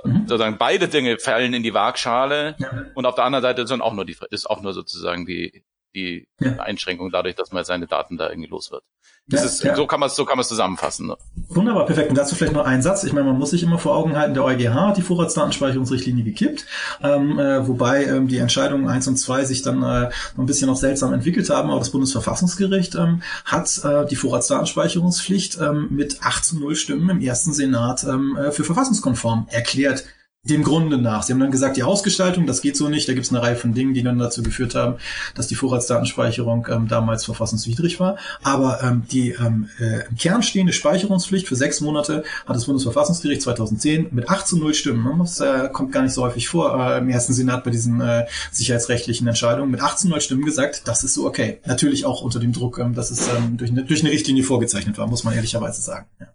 mhm. 0.03 0.27
sozusagen 0.27 0.57
beide 0.57 0.87
Dinge 0.87 1.17
fallen 1.19 1.53
in 1.53 1.63
die 1.63 1.73
Waagschale 1.73 2.55
ja. 2.57 2.85
und 2.93 3.05
auf 3.05 3.15
der 3.15 3.25
anderen 3.25 3.43
Seite 3.43 3.67
sind 3.67 3.81
auch 3.81 3.93
nur 3.93 4.05
die, 4.05 4.17
ist 4.31 4.49
auch 4.49 4.61
nur 4.61 4.73
sozusagen 4.73 5.25
die, 5.25 5.63
die 5.95 6.27
ja. 6.39 6.57
Einschränkung 6.57 7.11
dadurch, 7.11 7.35
dass 7.35 7.51
man 7.51 7.63
seine 7.63 7.87
Daten 7.87 8.17
da 8.17 8.29
irgendwie 8.29 8.49
los 8.49 8.71
wird. 8.71 8.83
Das 9.27 9.39
ja, 9.39 9.45
ist, 9.45 9.63
ja. 9.63 9.75
so 9.75 9.87
kann 9.87 10.01
man 10.01 10.07
es 10.07 10.15
so 10.15 10.25
kann 10.25 10.35
man 10.35 10.41
es 10.41 10.49
zusammenfassen. 10.49 11.07
Ne? 11.07 11.15
Wunderbar, 11.47 11.85
perfekt. 11.85 12.09
Und 12.09 12.17
dazu 12.17 12.35
vielleicht 12.35 12.53
noch 12.53 12.65
ein 12.65 12.81
Satz. 12.81 13.05
Ich 13.05 13.13
meine, 13.13 13.25
man 13.25 13.37
muss 13.37 13.51
sich 13.51 13.63
immer 13.63 13.79
vor 13.79 13.95
Augen 13.95 14.17
halten, 14.17 14.33
der 14.33 14.43
EuGH 14.43 14.73
hat 14.73 14.97
die 14.97 15.01
Vorratsdatenspeicherungsrichtlinie 15.01 16.25
gekippt, 16.25 16.65
ähm, 17.01 17.39
äh, 17.39 17.65
wobei 17.65 18.03
ähm, 18.03 18.27
die 18.27 18.37
Entscheidungen 18.37 18.89
eins 18.89 19.07
und 19.07 19.15
zwei 19.15 19.45
sich 19.45 19.61
dann 19.61 19.81
äh, 19.81 20.09
ein 20.37 20.45
bisschen 20.45 20.67
noch 20.67 20.75
seltsam 20.75 21.13
entwickelt 21.13 21.49
haben. 21.49 21.69
Aber 21.69 21.79
das 21.79 21.91
Bundesverfassungsgericht 21.91 22.95
ähm, 22.95 23.21
hat 23.45 23.81
äh, 23.85 24.05
die 24.05 24.17
Vorratsdatenspeicherungspflicht 24.17 25.57
ähm, 25.61 25.87
mit 25.89 26.21
8 26.21 26.43
zu 26.43 26.59
0 26.59 26.75
Stimmen 26.75 27.09
im 27.09 27.21
ersten 27.21 27.53
Senat 27.53 28.03
ähm, 28.03 28.35
äh, 28.35 28.51
für 28.51 28.65
verfassungskonform 28.65 29.47
erklärt 29.49 30.03
dem 30.49 30.63
Grunde 30.63 30.97
nach. 30.97 31.23
Sie 31.23 31.31
haben 31.31 31.39
dann 31.39 31.51
gesagt, 31.51 31.77
die 31.77 31.83
Ausgestaltung, 31.83 32.45
das 32.45 32.61
geht 32.61 32.75
so 32.75 32.89
nicht. 32.89 33.07
Da 33.07 33.13
gibt 33.13 33.25
es 33.25 33.31
eine 33.31 33.41
Reihe 33.41 33.55
von 33.55 33.73
Dingen, 33.73 33.93
die 33.93 34.03
dann 34.03 34.19
dazu 34.19 34.43
geführt 34.43 34.75
haben, 34.75 34.95
dass 35.35 35.47
die 35.47 35.55
Vorratsdatenspeicherung 35.55 36.67
ähm, 36.69 36.89
damals 36.89 37.23
verfassungswidrig 37.23 38.01
war. 38.01 38.17
Aber 38.43 38.83
ähm, 38.83 39.03
die 39.09 39.29
ähm, 39.29 39.69
äh, 39.79 40.05
im 40.09 40.17
Kern 40.17 40.43
stehende 40.43 40.73
Speicherungspflicht 40.73 41.47
für 41.47 41.55
sechs 41.55 41.79
Monate 41.79 42.25
hat 42.45 42.57
das 42.57 42.65
Bundesverfassungsgericht 42.65 43.41
2010 43.41 44.07
mit 44.11 44.29
8 44.29 44.45
zu 44.45 44.57
0 44.57 44.73
Stimmen, 44.73 45.19
das 45.19 45.39
äh, 45.39 45.69
kommt 45.71 45.93
gar 45.93 46.01
nicht 46.01 46.13
so 46.13 46.23
häufig 46.23 46.49
vor 46.49 46.77
äh, 46.77 46.97
im 46.97 47.07
ersten 47.07 47.31
Senat 47.31 47.63
bei 47.63 47.71
diesen 47.71 48.01
äh, 48.01 48.25
sicherheitsrechtlichen 48.51 49.25
Entscheidungen, 49.25 49.71
mit 49.71 49.81
8 49.81 49.97
zu 49.97 50.09
0 50.09 50.19
Stimmen 50.19 50.43
gesagt, 50.43 50.89
das 50.89 51.05
ist 51.05 51.13
so 51.13 51.25
okay. 51.25 51.61
Natürlich 51.65 52.03
auch 52.03 52.21
unter 52.21 52.41
dem 52.41 52.51
Druck, 52.51 52.79
ähm, 52.79 52.93
dass 52.95 53.11
es 53.11 53.29
ähm, 53.29 53.55
durch, 53.55 53.71
eine, 53.71 53.85
durch 53.85 54.01
eine 54.01 54.11
Richtlinie 54.11 54.43
vorgezeichnet 54.43 54.97
war, 54.97 55.07
muss 55.07 55.23
man 55.23 55.35
ehrlicherweise 55.35 55.81
sagen. 55.81 56.07
Ja. 56.19 56.27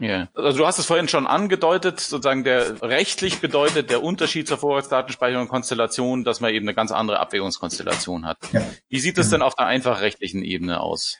Ja, 0.00 0.28
also 0.34 0.58
du 0.58 0.66
hast 0.66 0.78
es 0.78 0.86
vorhin 0.86 1.06
schon 1.06 1.26
angedeutet, 1.26 2.00
sozusagen 2.00 2.42
der 2.42 2.82
rechtlich 2.82 3.40
bedeutet 3.40 3.90
der 3.90 4.02
Unterschied 4.02 4.48
zur 4.48 4.58
Vorratsdatenspeicherung 4.58 5.44
und 5.44 5.48
Konstellation, 5.48 6.24
dass 6.24 6.40
man 6.40 6.52
eben 6.52 6.66
eine 6.66 6.74
ganz 6.74 6.90
andere 6.90 7.20
Abwägungskonstellation 7.20 8.26
hat. 8.26 8.38
Ja. 8.52 8.62
Wie 8.88 8.98
sieht 8.98 9.18
es 9.18 9.30
denn 9.30 9.40
auf 9.40 9.54
der 9.54 9.66
einfach 9.66 10.00
rechtlichen 10.00 10.42
Ebene 10.42 10.80
aus? 10.80 11.18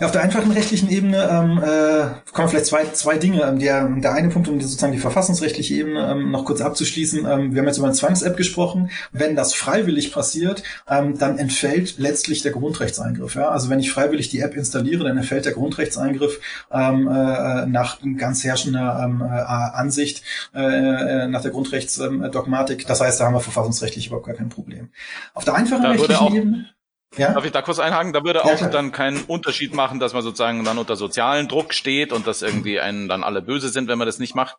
Ja, 0.00 0.06
auf 0.06 0.12
der 0.12 0.22
einfachen 0.22 0.50
rechtlichen 0.50 0.88
Ebene 0.88 1.28
ähm, 1.30 1.62
äh, 1.62 2.32
kommen 2.32 2.48
vielleicht 2.48 2.64
zwei, 2.64 2.86
zwei 2.86 3.18
Dinge. 3.18 3.42
Ähm, 3.42 3.58
der, 3.58 3.86
der 3.86 4.14
eine 4.14 4.30
Punkt, 4.30 4.48
um 4.48 4.58
die, 4.58 4.64
sozusagen 4.64 4.94
die 4.94 4.98
verfassungsrechtliche 4.98 5.74
Ebene 5.74 6.10
ähm, 6.10 6.30
noch 6.30 6.46
kurz 6.46 6.62
abzuschließen. 6.62 7.26
Ähm, 7.26 7.52
wir 7.52 7.60
haben 7.60 7.66
jetzt 7.66 7.76
über 7.76 7.86
eine 7.86 7.94
Zwangs-App 7.94 8.34
gesprochen. 8.34 8.90
Wenn 9.12 9.36
das 9.36 9.52
freiwillig 9.52 10.10
passiert, 10.10 10.62
ähm, 10.88 11.18
dann 11.18 11.36
entfällt 11.36 11.98
letztlich 11.98 12.40
der 12.40 12.52
Grundrechtseingriff. 12.52 13.34
Ja? 13.34 13.50
Also 13.50 13.68
wenn 13.68 13.78
ich 13.78 13.92
freiwillig 13.92 14.30
die 14.30 14.40
App 14.40 14.56
installiere, 14.56 15.04
dann 15.04 15.18
entfällt 15.18 15.44
der 15.44 15.52
Grundrechtseingriff 15.52 16.40
ähm, 16.72 17.06
äh, 17.06 17.66
nach 17.66 17.98
ganz 18.16 18.42
herrschender 18.42 19.02
ähm, 19.04 19.20
äh, 19.20 19.26
Ansicht, 19.26 20.22
äh, 20.54 20.62
äh, 20.62 21.26
nach 21.28 21.42
der 21.42 21.50
Grundrechtsdogmatik. 21.50 22.86
Das 22.86 23.02
heißt, 23.02 23.20
da 23.20 23.26
haben 23.26 23.34
wir 23.34 23.40
verfassungsrechtlich 23.40 24.06
überhaupt 24.06 24.28
gar 24.28 24.34
kein 24.34 24.48
Problem. 24.48 24.88
Auf 25.34 25.44
der 25.44 25.56
einfachen 25.56 25.84
rechtlichen 25.84 26.34
Ebene 26.34 26.70
ja? 27.16 27.32
Darf 27.32 27.44
ich 27.44 27.52
da 27.52 27.62
kurz 27.62 27.78
einhaken? 27.78 28.12
Da 28.12 28.24
würde 28.24 28.40
ja, 28.40 28.44
auch 28.44 28.56
klar. 28.56 28.70
dann 28.70 28.92
keinen 28.92 29.22
Unterschied 29.24 29.74
machen, 29.74 29.98
dass 30.00 30.12
man 30.12 30.22
sozusagen 30.22 30.64
dann 30.64 30.78
unter 30.78 30.96
sozialen 30.96 31.48
Druck 31.48 31.74
steht 31.74 32.12
und 32.12 32.26
dass 32.26 32.42
irgendwie 32.42 32.80
einen 32.80 33.08
dann 33.08 33.24
alle 33.24 33.42
böse 33.42 33.68
sind, 33.68 33.88
wenn 33.88 33.98
man 33.98 34.06
das 34.06 34.18
nicht 34.18 34.34
macht 34.34 34.56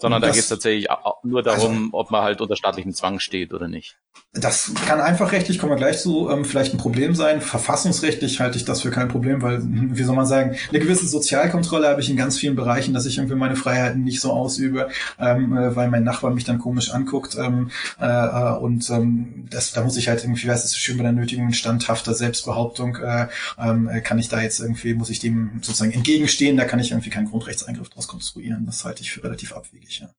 sondern 0.00 0.22
das, 0.22 0.30
da 0.30 0.34
geht 0.34 0.42
es 0.42 0.48
tatsächlich 0.48 0.88
nur 1.22 1.42
darum, 1.42 1.84
also, 1.84 1.88
ob 1.92 2.10
man 2.10 2.22
halt 2.22 2.40
unter 2.40 2.56
staatlichem 2.56 2.92
Zwang 2.94 3.20
steht 3.20 3.52
oder 3.52 3.68
nicht. 3.68 3.96
Das 4.32 4.72
kann 4.86 5.00
einfach 5.00 5.32
rechtlich, 5.32 5.58
kommen 5.58 5.72
wir 5.72 5.76
gleich 5.76 5.98
zu, 5.98 6.30
ähm, 6.30 6.44
vielleicht 6.44 6.72
ein 6.72 6.78
Problem 6.78 7.16
sein. 7.16 7.40
Verfassungsrechtlich 7.40 8.38
halte 8.38 8.58
ich 8.58 8.64
das 8.64 8.80
für 8.82 8.92
kein 8.92 9.08
Problem, 9.08 9.42
weil, 9.42 9.56
hm, 9.56 9.96
wie 9.96 10.02
soll 10.04 10.14
man 10.14 10.26
sagen, 10.26 10.56
eine 10.68 10.78
gewisse 10.78 11.08
Sozialkontrolle 11.08 11.88
habe 11.88 12.00
ich 12.00 12.08
in 12.08 12.16
ganz 12.16 12.38
vielen 12.38 12.54
Bereichen, 12.54 12.94
dass 12.94 13.06
ich 13.06 13.18
irgendwie 13.18 13.34
meine 13.34 13.56
Freiheiten 13.56 14.04
nicht 14.04 14.20
so 14.20 14.30
ausübe, 14.32 14.88
ähm, 15.18 15.56
äh, 15.56 15.74
weil 15.74 15.88
mein 15.88 16.04
Nachbar 16.04 16.30
mich 16.30 16.44
dann 16.44 16.58
komisch 16.58 16.90
anguckt. 16.90 17.36
Ähm, 17.36 17.72
äh, 17.98 18.52
und 18.52 18.88
ähm, 18.90 19.48
das, 19.50 19.72
da 19.72 19.82
muss 19.82 19.96
ich 19.96 20.08
halt 20.08 20.22
irgendwie, 20.22 20.46
weiß 20.46 20.64
es 20.64 20.76
schön 20.76 20.96
bei 20.96 21.02
der 21.02 21.12
nötigen 21.12 21.52
standhafter 21.52 22.14
Selbstbehauptung, 22.14 22.96
äh, 22.96 23.26
äh, 23.58 24.00
kann 24.00 24.20
ich 24.20 24.28
da 24.28 24.40
jetzt 24.40 24.60
irgendwie, 24.60 24.94
muss 24.94 25.10
ich 25.10 25.18
dem 25.18 25.58
sozusagen 25.60 25.90
entgegenstehen, 25.90 26.56
da 26.56 26.66
kann 26.66 26.78
ich 26.78 26.92
irgendwie 26.92 27.10
keinen 27.10 27.28
Grundrechtseingriff 27.28 27.88
draus 27.88 28.06
konstruieren. 28.06 28.64
Das 28.64 28.84
halte 28.84 29.02
ich 29.02 29.10
für 29.10 29.24
relativ 29.24 29.52
abwegig. 29.52 29.89
Ja. 29.98 30.14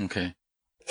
Okay. 0.00 0.34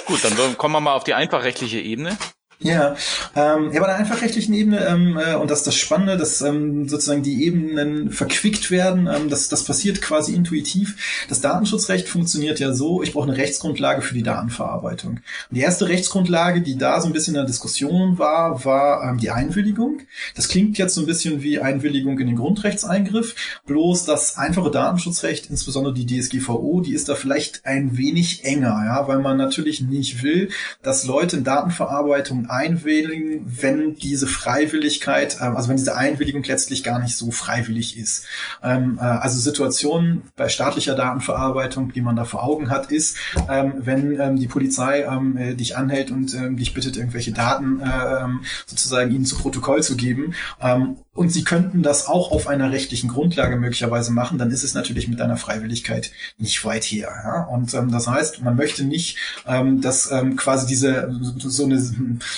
Gut, 0.05 0.23
dann 0.23 0.57
kommen 0.57 0.73
wir 0.73 0.81
mal 0.81 0.93
auf 0.93 1.03
die 1.03 1.13
einfach 1.13 1.43
rechtliche 1.43 1.79
Ebene. 1.79 2.17
Ja, 2.59 2.95
ähm, 3.35 3.71
ja, 3.71 3.81
bei 3.81 3.85
der 3.85 3.97
einfach 3.97 4.23
rechtlichen 4.23 4.55
Ebene 4.55 4.83
ähm, 4.87 5.19
äh, 5.23 5.35
und 5.35 5.51
das 5.51 5.59
ist 5.59 5.67
das 5.67 5.75
Spannende, 5.75 6.17
dass 6.17 6.41
ähm, 6.41 6.89
sozusagen 6.89 7.21
die 7.21 7.43
Ebenen 7.43 8.09
verquickt 8.09 8.71
werden, 8.71 9.07
ähm, 9.07 9.29
das, 9.29 9.47
das 9.47 9.63
passiert 9.63 10.01
quasi 10.01 10.33
intuitiv. 10.33 11.25
Das 11.29 11.39
Datenschutzrecht 11.39 12.09
funktioniert 12.09 12.59
ja 12.59 12.73
so, 12.73 13.03
ich 13.03 13.13
brauche 13.13 13.27
eine 13.29 13.37
Rechtsgrundlage 13.37 14.01
für 14.01 14.15
die 14.15 14.23
Datenverarbeitung. 14.23 15.11
Und 15.11 15.21
die 15.51 15.59
erste 15.59 15.87
Rechtsgrundlage, 15.87 16.61
die 16.61 16.79
da 16.79 16.99
so 16.99 17.05
ein 17.05 17.13
bisschen 17.13 17.35
in 17.35 17.41
der 17.41 17.45
Diskussion 17.45 18.17
war, 18.17 18.65
war 18.65 19.07
ähm, 19.07 19.19
die 19.19 19.29
Einwilligung. 19.29 19.99
Das 20.35 20.47
klingt 20.47 20.79
jetzt 20.79 20.95
so 20.95 21.01
ein 21.01 21.07
bisschen 21.07 21.43
wie 21.43 21.59
Einwilligung 21.59 22.17
in 22.17 22.25
den 22.25 22.37
Grundrechtseingriff, 22.37 23.35
bloß 23.67 24.05
das 24.05 24.35
einfache 24.35 24.71
Datenschutzrecht, 24.71 25.51
insbesondere 25.51 25.93
die 25.93 26.07
DSGVO, 26.07 26.81
die 26.81 26.95
ist 26.95 27.07
da 27.07 27.13
vielleicht 27.13 27.67
ein 27.67 27.97
wenig 27.97 28.45
enger, 28.45 28.81
ja, 28.83 29.07
weil 29.07 29.19
man 29.19 29.37
natürlich 29.37 29.81
nicht 29.81 30.23
will, 30.23 30.49
dass 30.81 31.05
Leute 31.05 31.37
in 31.37 31.43
Datenverarbeitung 31.43 32.46
einwilligen, 32.49 33.45
wenn 33.45 33.95
diese 33.95 34.27
Freiwilligkeit, 34.27 35.37
ähm, 35.41 35.55
also 35.55 35.69
wenn 35.69 35.77
diese 35.77 35.95
Einwilligung 35.95 36.43
letztlich 36.43 36.83
gar 36.83 36.99
nicht 36.99 37.15
so 37.15 37.31
freiwillig 37.31 37.97
ist. 37.97 38.25
Ähm, 38.63 38.97
äh, 38.99 39.03
also 39.03 39.39
Situationen 39.39 40.23
bei 40.35 40.49
staatlicher 40.49 40.95
Datenverarbeitung, 40.95 41.93
die 41.93 42.01
man 42.01 42.15
da 42.15 42.25
vor 42.25 42.43
Augen 42.43 42.69
hat, 42.69 42.91
ist, 42.91 43.17
ähm, 43.49 43.73
wenn 43.77 44.37
die 44.37 44.47
Polizei 44.47 45.01
äh, 45.01 45.55
dich 45.55 45.77
anhält 45.77 46.11
und 46.11 46.33
dich 46.59 46.73
bittet, 46.73 46.97
irgendwelche 46.97 47.31
Daten 47.31 47.79
äh, 47.79 48.27
sozusagen 48.65 49.11
ihnen 49.11 49.25
zu 49.25 49.37
Protokoll 49.37 49.83
zu 49.83 49.95
geben 49.95 50.33
und 51.17 51.31
sie 51.31 51.43
könnten 51.43 51.81
das 51.81 52.07
auch 52.07 52.31
auf 52.31 52.47
einer 52.47 52.71
rechtlichen 52.71 53.09
Grundlage 53.09 53.55
möglicherweise 53.55 54.13
machen, 54.13 54.37
dann 54.37 54.51
ist 54.51 54.63
es 54.63 54.75
natürlich 54.75 55.07
mit 55.07 55.19
einer 55.19 55.35
Freiwilligkeit 55.35 56.11
nicht 56.37 56.63
weit 56.63 56.83
her. 56.83 57.09
Ja? 57.23 57.43
Und 57.45 57.73
ähm, 57.73 57.91
das 57.91 58.07
heißt, 58.07 58.43
man 58.43 58.55
möchte 58.55 58.83
nicht, 58.83 59.17
ähm, 59.47 59.81
dass 59.81 60.11
ähm, 60.11 60.35
quasi 60.35 60.67
diese 60.67 61.09
so 61.39 61.65
eine 61.65 61.83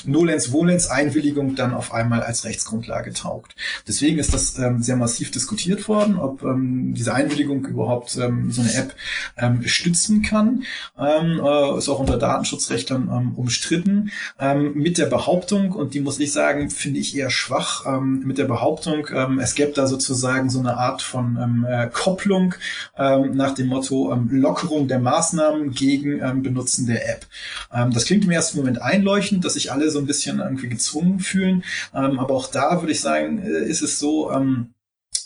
Nolens-Volens-Einwilligung 0.06 1.56
dann 1.56 1.74
auf 1.74 1.94
einmal 1.94 2.24
als 2.24 2.46
Rechtsgrundlage 2.46 3.14
taugt. 3.14 3.56
Deswegen 3.88 4.20
ist 4.20 4.34
das 4.34 4.58
ähm, 4.58 4.82
sehr 4.82 4.96
massiv 4.96 5.32
diskutiert 5.32 5.88
worden, 5.88 6.18
ob 6.18 6.44
ähm, 6.44 6.94
diese 6.96 7.14
Einwilligung 7.14 7.66
überhaupt 7.66 8.18
ähm, 8.18 8.52
so 8.52 8.62
eine 8.62 8.74
App 8.74 8.96
ähm, 9.38 9.68
stützen 9.68 10.22
kann. 10.22 10.64
Ähm, 10.98 11.42
äh, 11.44 11.78
ist 11.78 11.90
auch 11.90 12.00
unter 12.00 12.18
Datenschutzrechtern 12.18 13.10
ähm, 13.12 13.34
umstritten. 13.36 14.12
Ähm, 14.40 14.74
mit 14.76 14.98
der 14.98 15.08
Behauptung, 15.08 15.72
und 15.72 15.94
die 15.94 16.00
muss 16.00 16.20
ich 16.20 16.32
sagen, 16.32 16.70
finde 16.70 17.00
ich 17.00 17.16
eher 17.16 17.30
schwach, 17.30 17.86
ähm, 17.86 18.24
mit 18.26 18.38
der 18.38 18.46
Behauptung, 18.46 18.60
Behauptung, 18.60 19.08
ähm, 19.14 19.40
es 19.40 19.56
gäbe 19.56 19.72
da 19.72 19.88
sozusagen 19.88 20.50
so 20.50 20.60
eine 20.60 20.78
Art 20.78 21.02
von 21.02 21.38
ähm, 21.42 21.66
äh, 21.68 21.90
Kopplung 21.92 22.56
ähm, 22.98 23.36
nach 23.36 23.54
dem 23.54 23.68
Motto 23.68 24.12
ähm, 24.12 24.30
Lockerung 24.32 24.88
der 24.88 25.00
Maßnahmen 25.00 25.72
gegen 25.72 26.22
ähm, 26.22 26.44
Benutzen 26.44 26.86
der 26.86 27.10
App. 27.10 27.26
Ähm, 27.74 27.92
das 27.94 28.06
klingt 28.06 28.26
im 28.26 28.32
ersten 28.32 28.58
Moment 28.58 28.82
einleuchtend, 28.82 29.46
dass 29.46 29.54
sich 29.54 29.72
alle 29.72 29.89
so 29.92 30.00
ein 30.00 30.06
bisschen 30.06 30.40
irgendwie 30.40 30.70
gezwungen 30.70 31.20
fühlen, 31.20 31.64
ähm, 31.94 32.20
aber 32.20 32.34
auch 32.34 32.52
da 32.52 32.82
würde 32.82 32.92
ich 32.92 33.02
sagen, 33.02 33.40
äh, 33.40 33.66
ist 33.66 33.82
es 33.82 34.00
so, 34.00 34.32
ähm, 34.32 34.74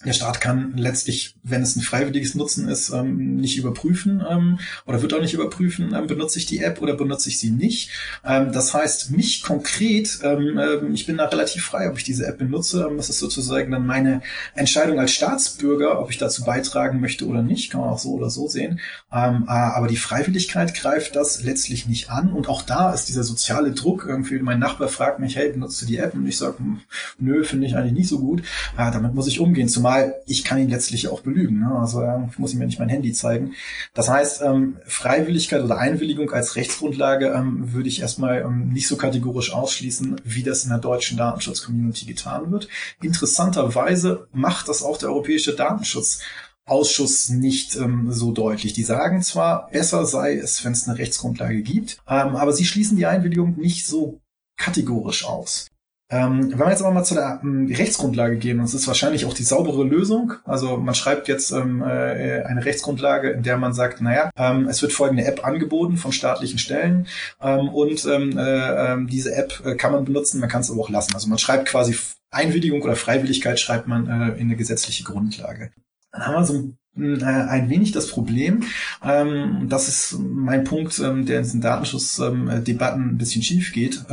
der 0.06 0.14
Staat 0.14 0.42
kann 0.42 0.74
letztlich, 0.76 1.36
wenn 1.44 1.62
es 1.62 1.76
ein 1.76 1.82
freiwilliges 1.82 2.36
Nutzen 2.36 2.68
ist, 2.68 2.90
ähm, 2.90 3.38
nicht 3.38 3.58
überprüfen 3.58 4.24
ähm, 4.30 4.60
oder 4.86 5.02
wird 5.02 5.14
auch 5.14 5.22
nicht 5.22 5.34
überprüfen, 5.34 5.94
ähm, 5.96 6.08
benutze 6.08 6.40
ich 6.40 6.46
die 6.46 6.60
App 6.60 6.82
oder 6.82 6.96
benutze 6.96 7.30
ich 7.30 7.40
sie 7.40 7.52
nicht. 7.52 7.90
Ähm, 8.26 8.52
das 8.52 8.74
heißt, 8.74 9.12
mich 9.12 9.44
konkret, 9.44 10.20
ähm, 10.24 10.60
ähm, 10.60 10.94
ich 10.94 11.06
bin 11.06 11.18
da 11.18 11.26
relativ 11.26 11.64
frei, 11.66 11.90
ob 11.90 11.98
ich 11.98 12.04
diese 12.04 12.26
App 12.26 12.38
benutze. 12.38 12.90
das 12.98 13.10
ist 13.10 13.20
sozusagen 13.20 13.72
dann 13.72 13.86
meine 13.86 14.22
Entscheidung 14.56 15.00
als 15.00 15.12
Staatsbürger, 15.12 16.00
ob 16.00 16.10
ich 16.10 16.18
dazu 16.18 16.44
beitragen 16.44 17.00
möchte 17.00 17.26
oder 17.26 17.42
nicht. 17.42 17.72
Kann 17.72 17.82
man 17.82 17.90
auch 17.90 18.00
so 18.00 18.14
oder 18.14 18.30
so 18.30 18.48
sehen. 18.48 18.80
aber 19.10 19.88
die 19.88 19.98
Freiwilligkeit 19.98 20.74
greift 20.74 21.16
das 21.16 21.44
letztlich 21.44 21.88
nicht 21.88 22.10
an. 22.10 22.34
Und 22.34 22.50
auch 22.50 22.62
da 22.62 22.94
ist 22.94 23.10
dieser 23.10 23.24
soziale 23.24 23.72
Druck. 23.72 24.06
Irgendwie 24.08 24.40
mein 24.40 24.60
Nachbar 24.60 24.88
fragt 24.90 25.20
mich, 25.20 25.36
hey, 25.36 25.52
benutzt 25.52 25.82
du 25.82 25.86
die 25.86 25.98
App? 25.98 26.14
Und 26.14 26.28
ich 26.28 26.38
sage, 26.38 26.60
hm, 26.60 26.82
nö, 27.20 27.44
finde 27.44 27.68
ich 27.68 27.76
eigentlich 27.76 27.94
nicht 27.94 28.10
so 28.10 28.20
gut. 28.20 28.44
damit 28.78 29.14
muss 29.14 29.28
ich 29.28 29.40
umgehen. 29.40 29.70
Zumal 29.70 29.93
Zumal 29.94 30.16
ich 30.26 30.44
kann 30.44 30.60
ihn 30.60 30.70
letztlich 30.70 31.08
auch 31.08 31.22
belügen. 31.22 31.60
Ne? 31.60 31.72
Also 31.80 32.02
äh, 32.02 32.28
ich 32.30 32.40
muss 32.40 32.54
ihm 32.54 32.60
ja 32.60 32.66
nicht 32.66 32.80
mein 32.80 32.90
Handy 32.90 33.14
zeigen. 33.14 33.54
Das 33.94 34.10
heißt, 34.10 34.42
ähm, 34.42 34.78
Freiwilligkeit 34.86 35.64
oder 35.64 35.78
Einwilligung 35.78 36.32
als 36.32 36.56
Rechtsgrundlage 36.56 37.28
ähm, 37.28 37.74
würde 37.74 37.90
ich 37.90 38.02
erstmal 38.02 38.42
ähm, 38.42 38.70
nicht 38.70 38.88
so 38.88 38.98
kategorisch 38.98 39.54
ausschließen, 39.54 40.22
wie 40.24 40.44
das 40.44 40.64
in 40.64 40.70
der 40.70 40.80
deutschen 40.80 41.18
Datenschutz-Community 41.18 42.06
getan 42.06 42.52
wird. 42.52 42.68
Interessanterweise 43.02 44.28
macht 44.32 44.68
das 44.68 44.84
auch 44.84 44.98
der 44.98 45.10
Europäische 45.10 45.54
Datenschutz. 45.54 46.22
Ausschuss 46.66 47.28
nicht 47.28 47.76
ähm, 47.76 48.08
so 48.10 48.32
deutlich. 48.32 48.72
Die 48.72 48.84
sagen 48.84 49.22
zwar, 49.22 49.70
besser 49.70 50.06
sei 50.06 50.38
es, 50.38 50.64
wenn 50.64 50.72
es 50.72 50.88
eine 50.88 50.98
Rechtsgrundlage 50.98 51.62
gibt, 51.62 51.98
ähm, 52.08 52.38
aber 52.38 52.54
sie 52.54 52.64
schließen 52.64 52.96
die 52.96 53.06
Einwilligung 53.06 53.58
nicht 53.58 53.86
so 53.86 54.22
kategorisch 54.58 55.26
aus. 55.26 55.68
Ähm, 56.14 56.52
wenn 56.52 56.60
wir 56.60 56.70
jetzt 56.70 56.84
aber 56.84 56.94
mal 56.94 57.04
zu 57.04 57.16
der 57.16 57.40
ähm, 57.42 57.66
Rechtsgrundlage 57.74 58.38
gehen, 58.38 58.60
und 58.60 58.66
es 58.66 58.76
ist 58.76 58.88
wahrscheinlich 58.88 59.26
auch 59.26 59.34
die 59.34 59.42
saubere 59.42 59.84
Lösung, 59.84 60.34
also 60.46 60.78
man 60.78 60.94
schreibt 60.94 61.28
jetzt 61.28 61.52
ähm, 61.52 61.82
äh, 61.82 62.44
eine 62.44 62.64
Rechtsgrundlage, 62.64 63.32
in 63.32 63.42
der 63.42 63.58
man 63.58 63.74
sagt, 63.74 64.00
naja, 64.00 64.30
ähm, 64.38 64.68
es 64.68 64.84
wird 64.84 64.94
folgende 64.94 65.26
App 65.26 65.44
angeboten 65.44 65.98
von 65.98 66.12
staatlichen 66.12 66.60
Stellen 66.60 67.08
ähm, 67.42 67.68
und 67.68 68.06
ähm, 68.06 68.38
äh, 68.38 68.94
äh, 68.94 69.06
diese 69.08 69.34
App 69.34 69.60
äh, 69.66 69.74
kann 69.74 69.92
man 69.92 70.06
benutzen, 70.06 70.40
man 70.40 70.50
kann 70.50 70.62
es 70.62 70.70
aber 70.70 70.82
auch 70.82 70.92
lassen. 70.92 71.16
Also 71.16 71.28
man 71.30 71.40
schreibt 71.40 71.68
quasi 71.68 71.98
Einwilligung 72.30 72.84
oder 72.84 72.96
Freiwilligkeit 72.96 73.60
schreibt 73.60 73.88
man 73.88 74.06
äh, 74.06 74.40
in 74.40 74.48
eine 74.48 74.56
gesetzliche 74.56 75.04
Grundlage. 75.04 75.72
Dann 76.12 76.28
haben 76.28 76.36
wir 76.36 76.46
so 76.46 76.74
ein 76.96 77.22
äh, 77.22 77.70
wenig 77.70 77.92
das 77.92 78.08
Problem. 78.08 78.66
Ähm, 79.04 79.66
das 79.68 79.88
ist 79.88 80.20
mein 80.20 80.64
Punkt, 80.64 81.00
der 81.00 81.10
in 81.10 81.26
diesen 81.26 81.62
Datenschutzdebatten 81.62 83.10
ein 83.10 83.18
bisschen 83.18 83.42
schief 83.42 83.74
geht. 83.74 84.06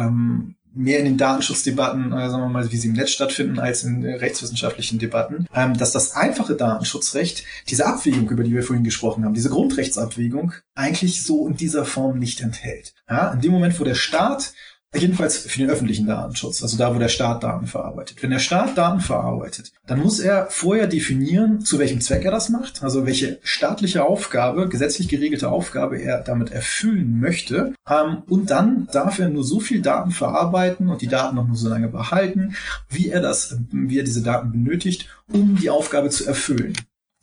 Mehr 0.75 0.99
in 0.99 1.05
den 1.05 1.19
Datenschutzdebatten, 1.19 2.13
äh, 2.13 2.31
sagen 2.31 2.43
wir 2.43 2.49
mal, 2.49 2.71
wie 2.71 2.77
sie 2.77 2.89
im 2.89 2.95
Netz 2.95 3.11
stattfinden, 3.11 3.59
als 3.59 3.85
in 3.85 4.05
äh, 4.05 4.15
rechtswissenschaftlichen 4.15 4.99
Debatten, 4.99 5.47
ähm, 5.55 5.77
dass 5.77 5.93
das 5.93 6.15
einfache 6.15 6.55
Datenschutzrecht 6.55 7.45
diese 7.69 7.87
Abwägung, 7.87 8.29
über 8.31 8.45
die 8.45 8.53
wir 8.53 8.63
vorhin 8.63 8.85
gesprochen 8.85 9.25
haben, 9.25 9.35
diese 9.35 9.51
Grundrechtsabwägung, 9.51 10.53
eigentlich 10.75 11.25
so 11.25 11.47
in 11.47 11.57
dieser 11.57 11.85
Form 11.85 12.19
nicht 12.19 12.41
enthält. 12.41 12.95
Ja, 13.09 13.33
in 13.33 13.41
dem 13.41 13.53
Moment, 13.53 13.79
wo 13.81 13.85
der 13.85 13.95
Staat 13.95 14.53
Jedenfalls 14.93 15.39
für 15.39 15.61
den 15.61 15.71
öffentlichen 15.71 16.09
Datenschutz, 16.09 16.65
also 16.65 16.77
da, 16.77 16.93
wo 16.93 16.99
der 16.99 17.09
Staat 17.09 17.45
Daten 17.45 17.69
verarbeitet. 17.69 18.21
Wenn 18.21 18.31
der 18.31 18.41
Staat 18.41 18.77
Daten 18.77 18.99
verarbeitet, 19.01 19.73
dann 19.87 20.01
muss 20.01 20.19
er 20.19 20.49
vorher 20.51 20.89
definieren, 20.89 21.61
zu 21.61 21.79
welchem 21.79 22.01
Zweck 22.01 22.25
er 22.25 22.33
das 22.33 22.49
macht, 22.49 22.83
also 22.83 23.07
welche 23.07 23.39
staatliche 23.45 24.05
Aufgabe, 24.05 24.69
gesetzlich 24.69 25.09
geregelte 25.09 25.49
Aufgabe 25.49 25.99
er 25.99 26.21
damit 26.21 26.51
erfüllen 26.51 27.21
möchte. 27.21 27.73
Ähm, 27.89 28.25
und 28.29 28.51
dann 28.51 28.89
darf 28.91 29.21
er 29.21 29.29
nur 29.29 29.45
so 29.45 29.61
viel 29.61 29.81
Daten 29.81 30.11
verarbeiten 30.11 30.89
und 30.89 31.03
die 31.03 31.09
Daten 31.09 31.37
noch 31.37 31.47
nur 31.47 31.57
so 31.57 31.69
lange 31.69 31.89
behalten, 31.89 32.57
wie 32.89 33.11
er 33.11 33.21
das, 33.21 33.59
wie 33.71 34.01
er 34.01 34.05
diese 34.05 34.23
Daten 34.23 34.51
benötigt, 34.51 35.09
um 35.33 35.55
die 35.55 35.71
Aufgabe 35.71 36.11
zu 36.11 36.27
erfüllen. 36.27 36.75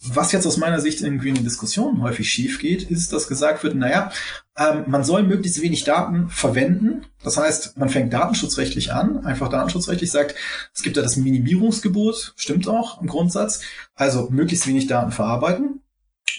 Was 0.05 0.31
jetzt 0.31 0.45
aus 0.45 0.57
meiner 0.57 0.79
Sicht 0.79 1.01
irgendwie 1.01 1.29
in 1.29 1.35
den 1.35 1.43
Diskussionen 1.43 2.03
häufig 2.03 2.29
schief 2.29 2.59
geht, 2.59 2.83
ist, 2.83 3.13
dass 3.13 3.27
gesagt 3.27 3.63
wird, 3.63 3.75
naja, 3.75 4.11
ähm, 4.55 4.83
man 4.87 5.03
soll 5.03 5.23
möglichst 5.23 5.61
wenig 5.61 5.85
Daten 5.85 6.29
verwenden. 6.29 7.05
Das 7.23 7.37
heißt, 7.37 7.77
man 7.77 7.89
fängt 7.89 8.13
datenschutzrechtlich 8.13 8.93
an, 8.93 9.25
einfach 9.25 9.49
datenschutzrechtlich 9.49 10.11
sagt, 10.11 10.35
es 10.73 10.83
gibt 10.83 10.97
ja 10.97 11.03
das 11.03 11.17
Minimierungsgebot, 11.17 12.33
stimmt 12.35 12.67
auch 12.67 13.01
im 13.01 13.07
Grundsatz, 13.07 13.61
also 13.95 14.29
möglichst 14.29 14.67
wenig 14.67 14.85
Daten 14.85 15.11
verarbeiten. 15.11 15.81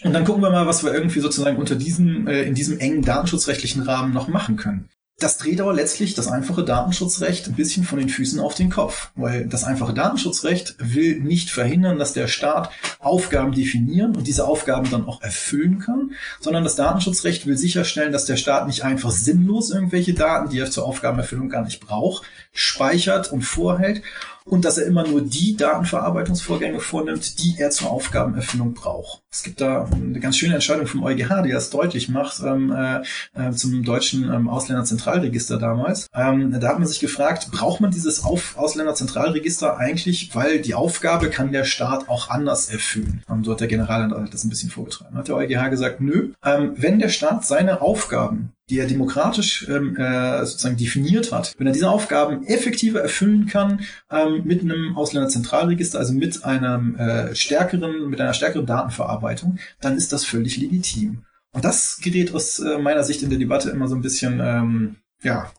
Und 0.05 0.13
dann 0.13 0.25
gucken 0.25 0.43
wir 0.43 0.51
mal, 0.51 0.67
was 0.67 0.85
wir 0.85 0.95
irgendwie 0.95 1.21
sozusagen 1.21 1.57
unter 1.57 1.75
diesem, 1.75 2.29
äh, 2.29 2.43
in 2.43 2.55
diesem 2.55 2.79
engen 2.79 3.03
datenschutzrechtlichen 3.03 3.83
Rahmen 3.83 4.15
noch 4.15 4.29
machen 4.29 4.57
können. 4.57 4.89
Das 5.21 5.37
dreht 5.37 5.61
aber 5.61 5.75
letztlich 5.75 6.15
das 6.15 6.29
einfache 6.29 6.63
Datenschutzrecht 6.63 7.49
ein 7.49 7.55
bisschen 7.55 7.83
von 7.83 7.99
den 7.99 8.09
Füßen 8.09 8.39
auf 8.39 8.55
den 8.55 8.71
Kopf, 8.71 9.11
weil 9.17 9.47
das 9.49 9.65
einfache 9.65 9.93
Datenschutzrecht 9.93 10.77
will 10.79 11.19
nicht 11.19 11.51
verhindern, 11.51 11.99
dass 11.99 12.13
der 12.13 12.29
Staat 12.29 12.71
Aufgaben 13.01 13.51
definieren 13.51 14.15
und 14.15 14.29
diese 14.29 14.47
Aufgaben 14.47 14.89
dann 14.91 15.07
auch 15.07 15.21
erfüllen 15.21 15.81
kann, 15.81 16.13
sondern 16.39 16.63
das 16.63 16.77
Datenschutzrecht 16.77 17.47
will 17.47 17.59
sicherstellen, 17.59 18.13
dass 18.13 18.27
der 18.27 18.37
Staat 18.37 18.69
nicht 18.69 18.85
einfach 18.85 19.11
sinnlos 19.11 19.71
irgendwelche 19.71 20.15
Daten, 20.15 20.51
die 20.51 20.61
er 20.61 20.71
zur 20.71 20.87
Aufgabenerfüllung 20.87 21.49
gar 21.49 21.65
nicht 21.65 21.81
braucht, 21.81 22.23
speichert 22.53 23.33
und 23.33 23.43
vorhält 23.43 24.03
und 24.51 24.65
dass 24.65 24.79
er 24.79 24.87
immer 24.87 25.07
nur 25.07 25.23
die 25.23 25.57
Datenverarbeitungsvorgänge 25.57 26.81
vornimmt, 26.81 27.43
die 27.43 27.57
er 27.59 27.71
zur 27.71 27.91
Aufgabenerfüllung 27.91 28.75
braucht. 28.75 29.23
Es 29.31 29.43
gibt 29.43 29.61
da 29.61 29.89
eine 29.93 30.21
ganz 30.21 30.37
schöne 30.37 30.55
Entscheidung 30.55 30.87
vom 30.87 31.05
EuGH, 31.05 31.43
die 31.43 31.51
das 31.51 31.71
deutlich 31.71 32.09
macht, 32.09 32.43
ähm, 32.43 32.73
äh, 32.73 33.03
äh, 33.35 33.53
zum 33.53 33.83
deutschen 33.83 34.25
ähm, 34.25 34.49
Ausländerzentralregister 34.49 35.59
damals. 35.59 36.09
Ähm, 36.15 36.59
da 36.59 36.69
hat 36.69 36.79
man 36.79 36.89
sich 36.89 37.01
gefragt, 37.01 37.51
braucht 37.51 37.81
man 37.81 37.91
dieses 37.91 38.25
Auf 38.25 38.57
Ausländerzentralregister 38.57 39.77
eigentlich, 39.77 40.35
weil 40.35 40.61
die 40.61 40.75
Aufgabe 40.75 41.31
kann 41.31 41.53
der 41.53 41.65
Staat 41.65 42.09
auch 42.09 42.31
anders 42.31 42.71
erfüllen. 42.71 43.23
Ähm, 43.31 43.45
so 43.45 43.53
hat 43.53 43.61
der 43.61 43.69
Generalanwalt 43.69 44.33
das 44.33 44.45
ein 44.45 44.51
bisschen 44.51 44.71
vorgetragen. 44.71 45.17
Hat 45.17 45.29
der 45.29 45.37
EuGH 45.37 45.71
gesagt, 45.71 46.01
nö, 46.01 46.33
ähm, 46.45 46.73
wenn 46.77 46.99
der 46.99 47.11
Staat 47.11 47.45
seine 47.45 47.83
Aufgaben 47.83 48.53
die 48.71 48.79
er 48.79 48.87
demokratisch 48.87 49.67
ähm, 49.69 49.97
äh, 49.97 50.45
sozusagen 50.45 50.77
definiert 50.77 51.33
hat, 51.33 51.55
wenn 51.59 51.67
er 51.67 51.73
diese 51.73 51.91
Aufgaben 51.91 52.45
effektiver 52.47 53.01
erfüllen 53.01 53.47
kann 53.47 53.81
ähm, 54.11 54.43
mit 54.45 54.63
einem 54.63 54.97
Ausländerzentralregister, 54.97 55.99
also 55.99 56.13
mit 56.13 56.45
einem 56.45 56.97
äh, 56.97 57.35
stärkeren, 57.35 58.09
mit 58.11 58.21
einer 58.21 58.35
stärkeren 58.35 58.67
Datenverarbeitung, 58.67 59.59
dann 59.81 59.97
ist 59.97 60.13
das 60.13 60.25
völlig 60.25 60.57
legitim. 60.59 61.25
Und 61.53 61.65
das 61.65 61.99
gerät 62.03 62.35
aus 62.35 62.59
äh, 62.59 62.79
meiner 62.79 63.05
Sicht 63.05 63.23
in 63.23 63.31
der 63.31 63.39
Debatte 63.39 63.71
immer 63.71 63.89
so 63.89 63.95
ein 63.95 64.03
bisschen, 64.03 64.41
ähm, 64.41 64.97
ja, 65.23 65.51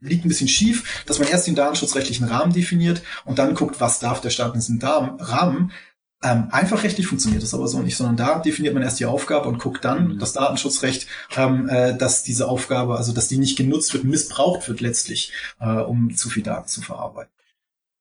liegt 0.00 0.24
ein 0.24 0.28
bisschen 0.28 0.48
schief, 0.48 1.04
dass 1.06 1.18
man 1.18 1.28
erst 1.28 1.46
den 1.46 1.54
datenschutzrechtlichen 1.54 2.26
Rahmen 2.26 2.52
definiert 2.52 3.02
und 3.24 3.38
dann 3.38 3.54
guckt, 3.54 3.80
was 3.80 3.98
darf 3.98 4.20
der 4.20 4.30
Staat 4.30 4.54
in 4.54 4.60
diesem 4.60 4.78
Rahmen. 4.78 5.72
Ähm, 6.22 6.48
einfach 6.50 6.82
rechtlich 6.82 7.06
funktioniert 7.06 7.44
das 7.44 7.54
aber 7.54 7.68
so 7.68 7.78
nicht, 7.80 7.96
sondern 7.96 8.16
da 8.16 8.40
definiert 8.40 8.74
man 8.74 8.82
erst 8.82 8.98
die 8.98 9.06
Aufgabe 9.06 9.48
und 9.48 9.58
guckt 9.58 9.84
dann 9.84 10.14
mhm. 10.14 10.18
das 10.18 10.32
Datenschutzrecht, 10.32 11.06
ähm, 11.36 11.68
äh, 11.68 11.96
dass 11.96 12.24
diese 12.24 12.48
Aufgabe, 12.48 12.96
also 12.96 13.12
dass 13.12 13.28
die 13.28 13.38
nicht 13.38 13.56
genutzt 13.56 13.94
wird, 13.94 14.02
missbraucht 14.02 14.68
wird 14.68 14.80
letztlich, 14.80 15.32
äh, 15.60 15.68
um 15.68 16.16
zu 16.16 16.28
viel 16.28 16.42
Daten 16.42 16.66
zu 16.66 16.82
verarbeiten. 16.82 17.32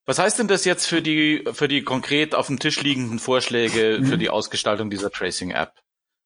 Was 0.08 0.18
heißt 0.18 0.40
denn 0.40 0.48
das 0.48 0.66
jetzt 0.66 0.88
für 0.88 1.02
die, 1.02 1.44
für 1.52 1.68
die 1.68 1.84
konkret 1.84 2.34
auf 2.34 2.48
dem 2.48 2.60
Tisch 2.60 2.82
liegenden 2.82 3.20
Vorschläge 3.20 4.00
mhm. 4.00 4.06
für 4.06 4.18
die 4.18 4.30
Ausgestaltung 4.30 4.90
dieser 4.90 5.12
Tracing-App? 5.12 5.74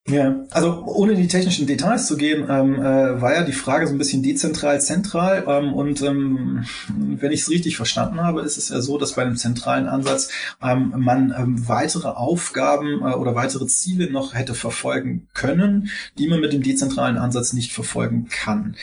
Ja, 0.08 0.44
also 0.50 0.84
ohne 0.88 1.14
in 1.14 1.22
die 1.22 1.28
technischen 1.28 1.68
Details 1.68 2.08
zu 2.08 2.18
gehen, 2.18 2.48
ähm, 2.50 2.76
äh, 2.80 3.22
war 3.22 3.36
ja 3.36 3.44
die 3.44 3.52
Frage 3.52 3.86
so 3.86 3.94
ein 3.94 4.00
bisschen 4.00 4.24
dezentral, 4.24 4.82
zentral. 4.82 5.46
Ähm, 5.48 5.74
und 5.74 6.02
ähm, 6.02 6.66
wenn 6.98 7.32
ich 7.32 7.42
es 7.42 7.50
richtig 7.52 7.78
verstanden 7.78 8.20
habe, 8.20 8.42
ist 8.42 8.58
es 8.58 8.70
ja 8.70 8.82
so, 8.82 8.98
dass 8.98 9.14
bei 9.14 9.22
einem 9.22 9.38
zentralen 9.38 9.88
Ansatz 9.88 10.30
ähm, 10.62 10.92
man 10.98 11.34
ähm, 11.38 11.68
weitere 11.68 12.08
Aufgaben 12.08 13.02
äh, 13.02 13.14
oder 13.14 13.36
weitere 13.36 13.68
Ziele 13.68 14.12
noch 14.12 14.34
hätte 14.34 14.56
verfolgen 14.56 15.28
können, 15.36 15.92
die 16.18 16.28
man 16.28 16.42
mit 16.42 16.52
dem 16.52 16.64
dezentralen 16.64 17.18
Ansatz 17.18 17.54
nicht 17.54 17.72
verfolgen 17.72 18.28
kann. 18.28 18.76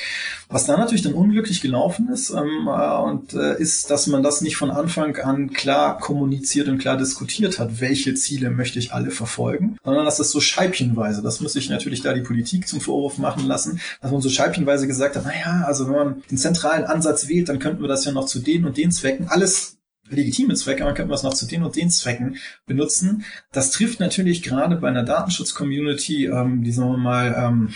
Was 0.49 0.67
da 0.67 0.77
natürlich 0.77 1.03
dann 1.03 1.15
unglücklich 1.15 1.61
gelaufen 1.61 2.11
ist, 2.11 2.31
ähm, 2.31 2.69
äh, 2.69 2.97
und 2.97 3.35
äh, 3.35 3.61
ist, 3.61 3.91
dass 3.91 4.07
man 4.07 4.23
das 4.23 4.41
nicht 4.41 4.57
von 4.57 4.71
Anfang 4.71 5.17
an 5.17 5.53
klar 5.53 5.99
kommuniziert 5.99 6.69
und 6.69 6.79
klar 6.79 6.97
diskutiert 6.97 7.59
hat, 7.59 7.81
welche 7.81 8.15
Ziele 8.15 8.51
möchte 8.51 8.79
ich 8.79 8.93
alle 8.93 9.11
verfolgen, 9.11 9.79
sondern 9.85 10.05
dass 10.05 10.19
das 10.19 10.31
so 10.31 10.41
scheibchenweise 10.41 11.08
scheibchenweise. 11.09 11.23
Das 11.23 11.41
muss 11.41 11.57
ich 11.57 11.71
natürlich 11.71 12.03
da 12.03 12.13
die 12.15 12.23
Politik 12.23 12.69
zum 12.69 12.81
Vorwurf 12.81 13.19
machen 13.19 13.47
lassen, 13.47 13.81
dass 14.01 14.11
man 14.11 14.21
so 14.21 14.29
scheibchenweise 14.29 14.87
gesagt 14.87 15.17
hat, 15.17 15.25
naja, 15.25 15.65
also 15.67 15.87
wenn 15.87 15.95
man 15.95 16.23
den 16.31 16.39
zentralen 16.39 16.85
Ansatz 16.85 17.29
wählt, 17.29 17.49
dann 17.49 17.59
könnten 17.59 17.83
wir 17.83 17.89
das 17.89 18.05
ja 18.05 18.13
noch 18.13 18.27
zu 18.27 18.41
den 18.41 18.65
und 18.65 18.77
den 18.77 18.91
Zwecken 18.91 19.29
alles 19.29 19.77
legitime 20.11 20.55
Zwecke, 20.55 20.85
man 20.85 20.95
könnte 20.95 21.11
das 21.11 21.23
noch 21.23 21.35
zu 21.35 21.47
den 21.47 21.63
und 21.63 21.77
den 21.77 21.91
Zwecken 21.91 22.37
benutzen. 22.67 23.25
Das 23.53 23.73
trifft 23.73 24.01
natürlich 24.01 24.43
gerade 24.43 24.77
bei 24.77 24.89
einer 24.89 25.03
Datenschutz-Community, 25.03 26.27
ähm, 26.27 26.65
die 26.65 26.73
sagen 26.73 26.93
wir 26.93 26.97
mal 26.97 27.35
ähm, 27.37 27.75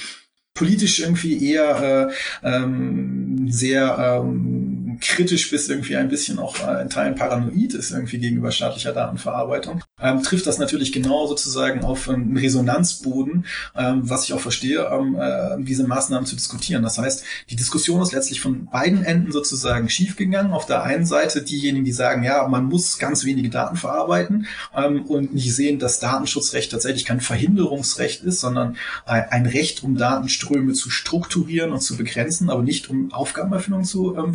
politisch 0.55 1.01
irgendwie 1.01 1.53
eher 1.53 2.11
äh, 2.43 2.49
ähm, 2.49 3.51
sehr 3.51 4.23
ähm, 4.25 4.72
kritisch 5.01 5.51
bis 5.51 5.69
irgendwie 5.69 5.97
ein 5.97 6.09
bisschen 6.09 6.39
auch 6.39 6.57
äh, 6.67 6.83
in 6.83 6.91
Teilen 6.91 7.15
paranoid 7.15 7.75
ist 7.75 7.91
irgendwie 7.91 8.19
gegenüber 8.19 8.51
staatlicher 8.51 8.93
Datenverarbeitung, 8.93 9.83
ähm, 10.01 10.23
trifft 10.23 10.47
das 10.47 10.59
natürlich 10.59 10.93
genau 10.93 11.27
sozusagen 11.27 11.85
auf 11.85 12.09
einen 12.09 12.37
Resonanzboden, 12.37 13.47
ähm, 13.77 14.01
was 14.03 14.25
ich 14.25 14.33
auch 14.33 14.41
verstehe, 14.41 14.89
ähm, 14.93 15.17
äh, 15.19 15.63
diese 15.63 15.87
Maßnahmen 15.87 16.27
zu 16.27 16.37
diskutieren. 16.37 16.83
Das 16.83 16.99
heißt, 16.99 17.25
die 17.51 17.57
Diskussion 17.57 18.03
ist 18.03 18.13
letztlich 18.13 18.41
von 18.41 18.67
beiden 18.67 19.05
Enden 19.05 19.33
sozusagen 19.33 19.89
schiefgegangen. 19.89 20.53
Auf 20.53 20.67
der 20.67 20.83
einen 20.83 21.07
Seite 21.07 21.43
diejenigen, 21.43 21.85
die 21.85 21.93
sagen, 21.93 22.23
ja, 22.23 22.47
man 22.49 22.65
muss 22.65 22.99
ganz 22.99 23.25
wenige 23.25 23.51
Daten 23.51 23.77
verarbeiten 23.77 24.47
ähm, 24.77 25.03
und 25.03 25.35
nicht 25.35 25.55
sehen, 25.55 25.79
dass 25.79 26.01
Datenschutzrecht 26.01 26.71
tatsächlich 26.71 27.05
kein 27.05 27.21
Verhinderungsrecht 27.21 28.23
ist, 28.23 28.41
sondern 28.41 28.77
äh, 29.07 29.23
ein 29.31 29.47
Recht, 29.47 29.83
um 29.83 29.97
Datenströme 29.97 30.73
zu 30.73 30.91
strukturieren 30.91 31.73
und 31.73 31.81
zu 31.81 31.97
begrenzen, 31.97 32.51
aber 32.51 32.63
nicht 32.63 32.91
um 32.91 33.13
Aufgabenerfüllung 33.13 33.85
zu 33.85 34.17
ähm, 34.17 34.35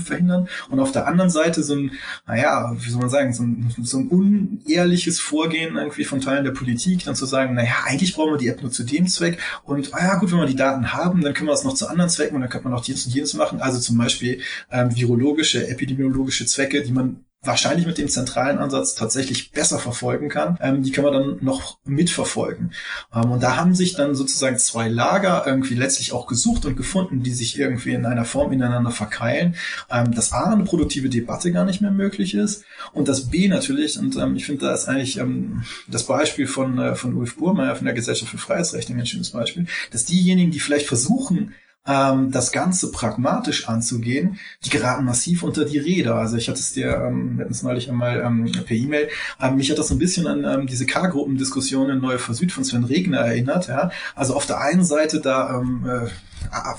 Und 0.69 0.79
auf 0.79 0.91
der 0.91 1.07
anderen 1.07 1.29
Seite 1.29 1.63
so 1.63 1.75
ein, 1.75 1.91
naja, 2.25 2.73
wie 2.77 2.89
soll 2.89 3.01
man 3.01 3.09
sagen, 3.09 3.33
so 3.33 3.43
ein, 3.43 3.73
so 3.83 3.99
ein 3.99 4.07
unehrliches 4.07 5.19
Vorgehen 5.19 5.75
irgendwie 5.77 6.03
von 6.03 6.21
Teilen 6.21 6.43
der 6.43 6.51
Politik, 6.51 7.03
dann 7.05 7.15
zu 7.15 7.25
sagen, 7.25 7.53
naja, 7.53 7.73
eigentlich 7.85 8.13
brauchen 8.15 8.33
wir 8.33 8.37
die 8.37 8.47
App 8.47 8.61
nur 8.61 8.71
zu 8.71 8.83
dem 8.83 9.07
Zweck 9.07 9.39
und 9.63 9.93
ah 9.93 10.03
ja 10.03 10.15
gut, 10.15 10.31
wenn 10.31 10.39
wir 10.39 10.45
die 10.45 10.55
Daten 10.55 10.93
haben, 10.93 11.21
dann 11.21 11.33
können 11.33 11.47
wir 11.47 11.53
das 11.53 11.63
noch 11.63 11.73
zu 11.73 11.87
anderen 11.87 12.09
Zwecken 12.09 12.35
und 12.35 12.41
dann 12.41 12.49
könnte 12.49 12.67
man 12.67 12.77
auch 12.77 12.83
dies 12.83 13.05
und 13.05 13.13
jenes 13.13 13.33
machen. 13.33 13.61
Also 13.61 13.79
zum 13.79 13.97
Beispiel 13.97 14.41
ähm, 14.71 14.95
virologische, 14.95 15.67
epidemiologische 15.67 16.45
Zwecke, 16.45 16.83
die 16.83 16.91
man 16.91 17.26
wahrscheinlich 17.43 17.85
mit 17.85 17.97
dem 17.97 18.09
zentralen 18.09 18.57
Ansatz 18.57 18.95
tatsächlich 18.95 19.51
besser 19.51 19.79
verfolgen 19.79 20.27
kann, 20.27 20.57
ähm, 20.61 20.83
die 20.83 20.91
kann 20.91 21.03
man 21.03 21.13
dann 21.13 21.37
noch 21.41 21.77
mitverfolgen. 21.85 22.73
Ähm, 23.13 23.31
und 23.31 23.43
da 23.43 23.55
haben 23.55 23.75
sich 23.75 23.95
dann 23.95 24.15
sozusagen 24.15 24.57
zwei 24.57 24.89
Lager 24.89 25.43
irgendwie 25.45 25.75
letztlich 25.75 26.13
auch 26.13 26.27
gesucht 26.27 26.65
und 26.65 26.75
gefunden, 26.75 27.23
die 27.23 27.31
sich 27.31 27.57
irgendwie 27.59 27.93
in 27.93 28.05
einer 28.05 28.25
Form 28.25 28.51
ineinander 28.51 28.91
verkeilen, 28.91 29.55
ähm, 29.89 30.13
dass 30.13 30.33
A, 30.33 30.51
eine 30.51 30.63
produktive 30.63 31.09
Debatte 31.09 31.51
gar 31.51 31.65
nicht 31.65 31.81
mehr 31.81 31.91
möglich 31.91 32.33
ist 32.33 32.65
und 32.93 33.07
das 33.07 33.29
B 33.29 33.47
natürlich, 33.47 33.99
und 33.99 34.15
ähm, 34.17 34.35
ich 34.35 34.45
finde, 34.45 34.65
da 34.65 34.73
ist 34.73 34.87
eigentlich 34.87 35.17
ähm, 35.17 35.63
das 35.87 36.05
Beispiel 36.05 36.47
von, 36.47 36.79
äh, 36.79 36.95
von 36.95 37.13
Ulf 37.13 37.37
Burmeier 37.37 37.75
von 37.75 37.85
der 37.85 37.93
Gesellschaft 37.93 38.31
für 38.31 38.37
Freiheitsrechte 38.37 38.93
ein 38.93 39.05
schönes 39.05 39.29
Beispiel, 39.29 39.67
dass 39.91 40.05
diejenigen, 40.05 40.51
die 40.51 40.59
vielleicht 40.59 40.87
versuchen, 40.87 41.53
ähm, 41.87 42.31
das 42.31 42.51
Ganze 42.51 42.91
pragmatisch 42.91 43.67
anzugehen, 43.67 44.39
die 44.65 44.69
geraten 44.69 45.05
massiv 45.05 45.43
unter 45.43 45.65
die 45.65 45.77
Räder. 45.77 46.15
Also 46.15 46.37
ich 46.37 46.49
hatte 46.49 46.59
es 46.59 46.73
dir, 46.73 46.95
ähm, 46.95 47.37
wir 47.37 47.45
hatten 47.45 47.53
es 47.53 47.63
neulich 47.63 47.89
einmal 47.89 48.21
ähm, 48.21 48.51
per 48.65 48.75
E-Mail, 48.75 49.09
ähm, 49.41 49.55
mich 49.55 49.71
hat 49.71 49.79
das 49.79 49.87
so 49.87 49.95
ein 49.95 49.99
bisschen 49.99 50.27
an 50.27 50.43
ähm, 50.43 50.67
diese 50.67 50.85
K-Gruppendiskussion 50.85 51.89
in 51.89 51.99
Neue 51.99 52.19
Süd 52.19 52.51
von 52.51 52.63
Sven 52.63 52.83
Regner 52.83 53.19
erinnert. 53.19 53.67
Ja? 53.67 53.91
Also 54.15 54.35
auf 54.35 54.45
der 54.45 54.59
einen 54.59 54.83
Seite 54.83 55.21
da 55.21 55.59
ähm, 55.59 55.85
äh, 55.87 56.09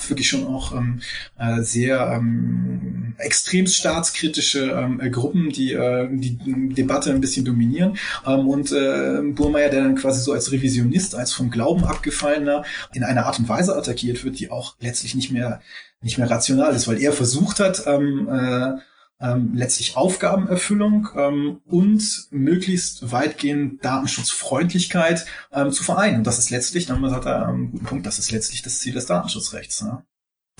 wirklich 0.08 0.28
schon 0.28 0.46
auch 0.46 0.74
ähm, 0.74 1.00
äh, 1.38 1.62
sehr 1.62 2.12
ähm, 2.14 2.97
extrem 3.18 3.66
staatskritische 3.66 4.70
ähm, 4.70 5.00
äh, 5.00 5.10
Gruppen, 5.10 5.50
die 5.50 5.72
äh, 5.72 6.08
die 6.10 6.38
Debatte 6.74 7.10
ein 7.10 7.20
bisschen 7.20 7.44
dominieren. 7.44 7.98
Ähm, 8.26 8.48
und 8.48 8.72
äh, 8.72 9.20
Burmeier, 9.34 9.68
der 9.68 9.82
dann 9.82 9.96
quasi 9.96 10.20
so 10.20 10.32
als 10.32 10.52
Revisionist, 10.52 11.14
als 11.14 11.32
vom 11.32 11.50
Glauben 11.50 11.84
abgefallener 11.84 12.64
in 12.92 13.04
einer 13.04 13.26
Art 13.26 13.38
und 13.38 13.48
Weise 13.48 13.76
attackiert 13.76 14.24
wird, 14.24 14.38
die 14.38 14.50
auch 14.50 14.76
letztlich 14.80 15.14
nicht 15.14 15.30
mehr 15.30 15.60
nicht 16.00 16.18
mehr 16.18 16.30
rational 16.30 16.74
ist, 16.74 16.86
weil 16.86 17.00
er 17.00 17.12
versucht 17.12 17.58
hat, 17.58 17.84
ähm, 17.86 18.28
äh, 18.30 18.78
ähm, 19.20 19.52
letztlich 19.54 19.96
Aufgabenerfüllung 19.96 21.08
ähm, 21.16 21.60
und 21.66 22.28
möglichst 22.30 23.10
weitgehend 23.10 23.84
Datenschutzfreundlichkeit 23.84 25.26
ähm, 25.52 25.72
zu 25.72 25.82
vereinen. 25.82 26.18
Und 26.18 26.26
das 26.26 26.38
ist 26.38 26.50
letztlich, 26.50 26.86
dann 26.86 27.04
hat 27.10 27.26
er 27.26 27.48
einen 27.48 27.72
guten 27.72 27.84
Punkt, 27.84 28.06
das 28.06 28.18
ist 28.18 28.30
letztlich 28.30 28.62
das 28.62 28.78
Ziel 28.78 28.94
des 28.94 29.06
Datenschutzrechts. 29.06 29.82
Ne? 29.82 30.04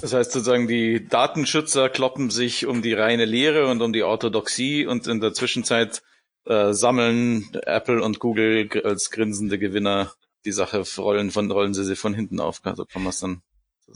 Das 0.00 0.12
heißt 0.12 0.30
sozusagen, 0.30 0.68
die 0.68 1.06
Datenschützer 1.08 1.88
kloppen 1.88 2.30
sich 2.30 2.66
um 2.66 2.82
die 2.82 2.92
reine 2.92 3.24
Lehre 3.24 3.68
und 3.68 3.82
um 3.82 3.92
die 3.92 4.04
Orthodoxie 4.04 4.86
und 4.86 5.08
in 5.08 5.20
der 5.20 5.34
Zwischenzeit 5.34 6.02
äh, 6.46 6.72
sammeln 6.72 7.50
Apple 7.66 8.02
und 8.02 8.20
Google 8.20 8.68
als 8.84 9.10
grinsende 9.10 9.58
Gewinner 9.58 10.12
die 10.44 10.52
Sache 10.52 10.84
rollen 10.98 11.32
von 11.32 11.50
rollen 11.50 11.74
sie 11.74 11.84
sie 11.84 11.96
von 11.96 12.14
hinten 12.14 12.38
auf. 12.38 12.60
So 12.64 12.84
kann 12.84 13.02
man 13.02 13.10
es 13.10 13.20
dann 13.20 13.42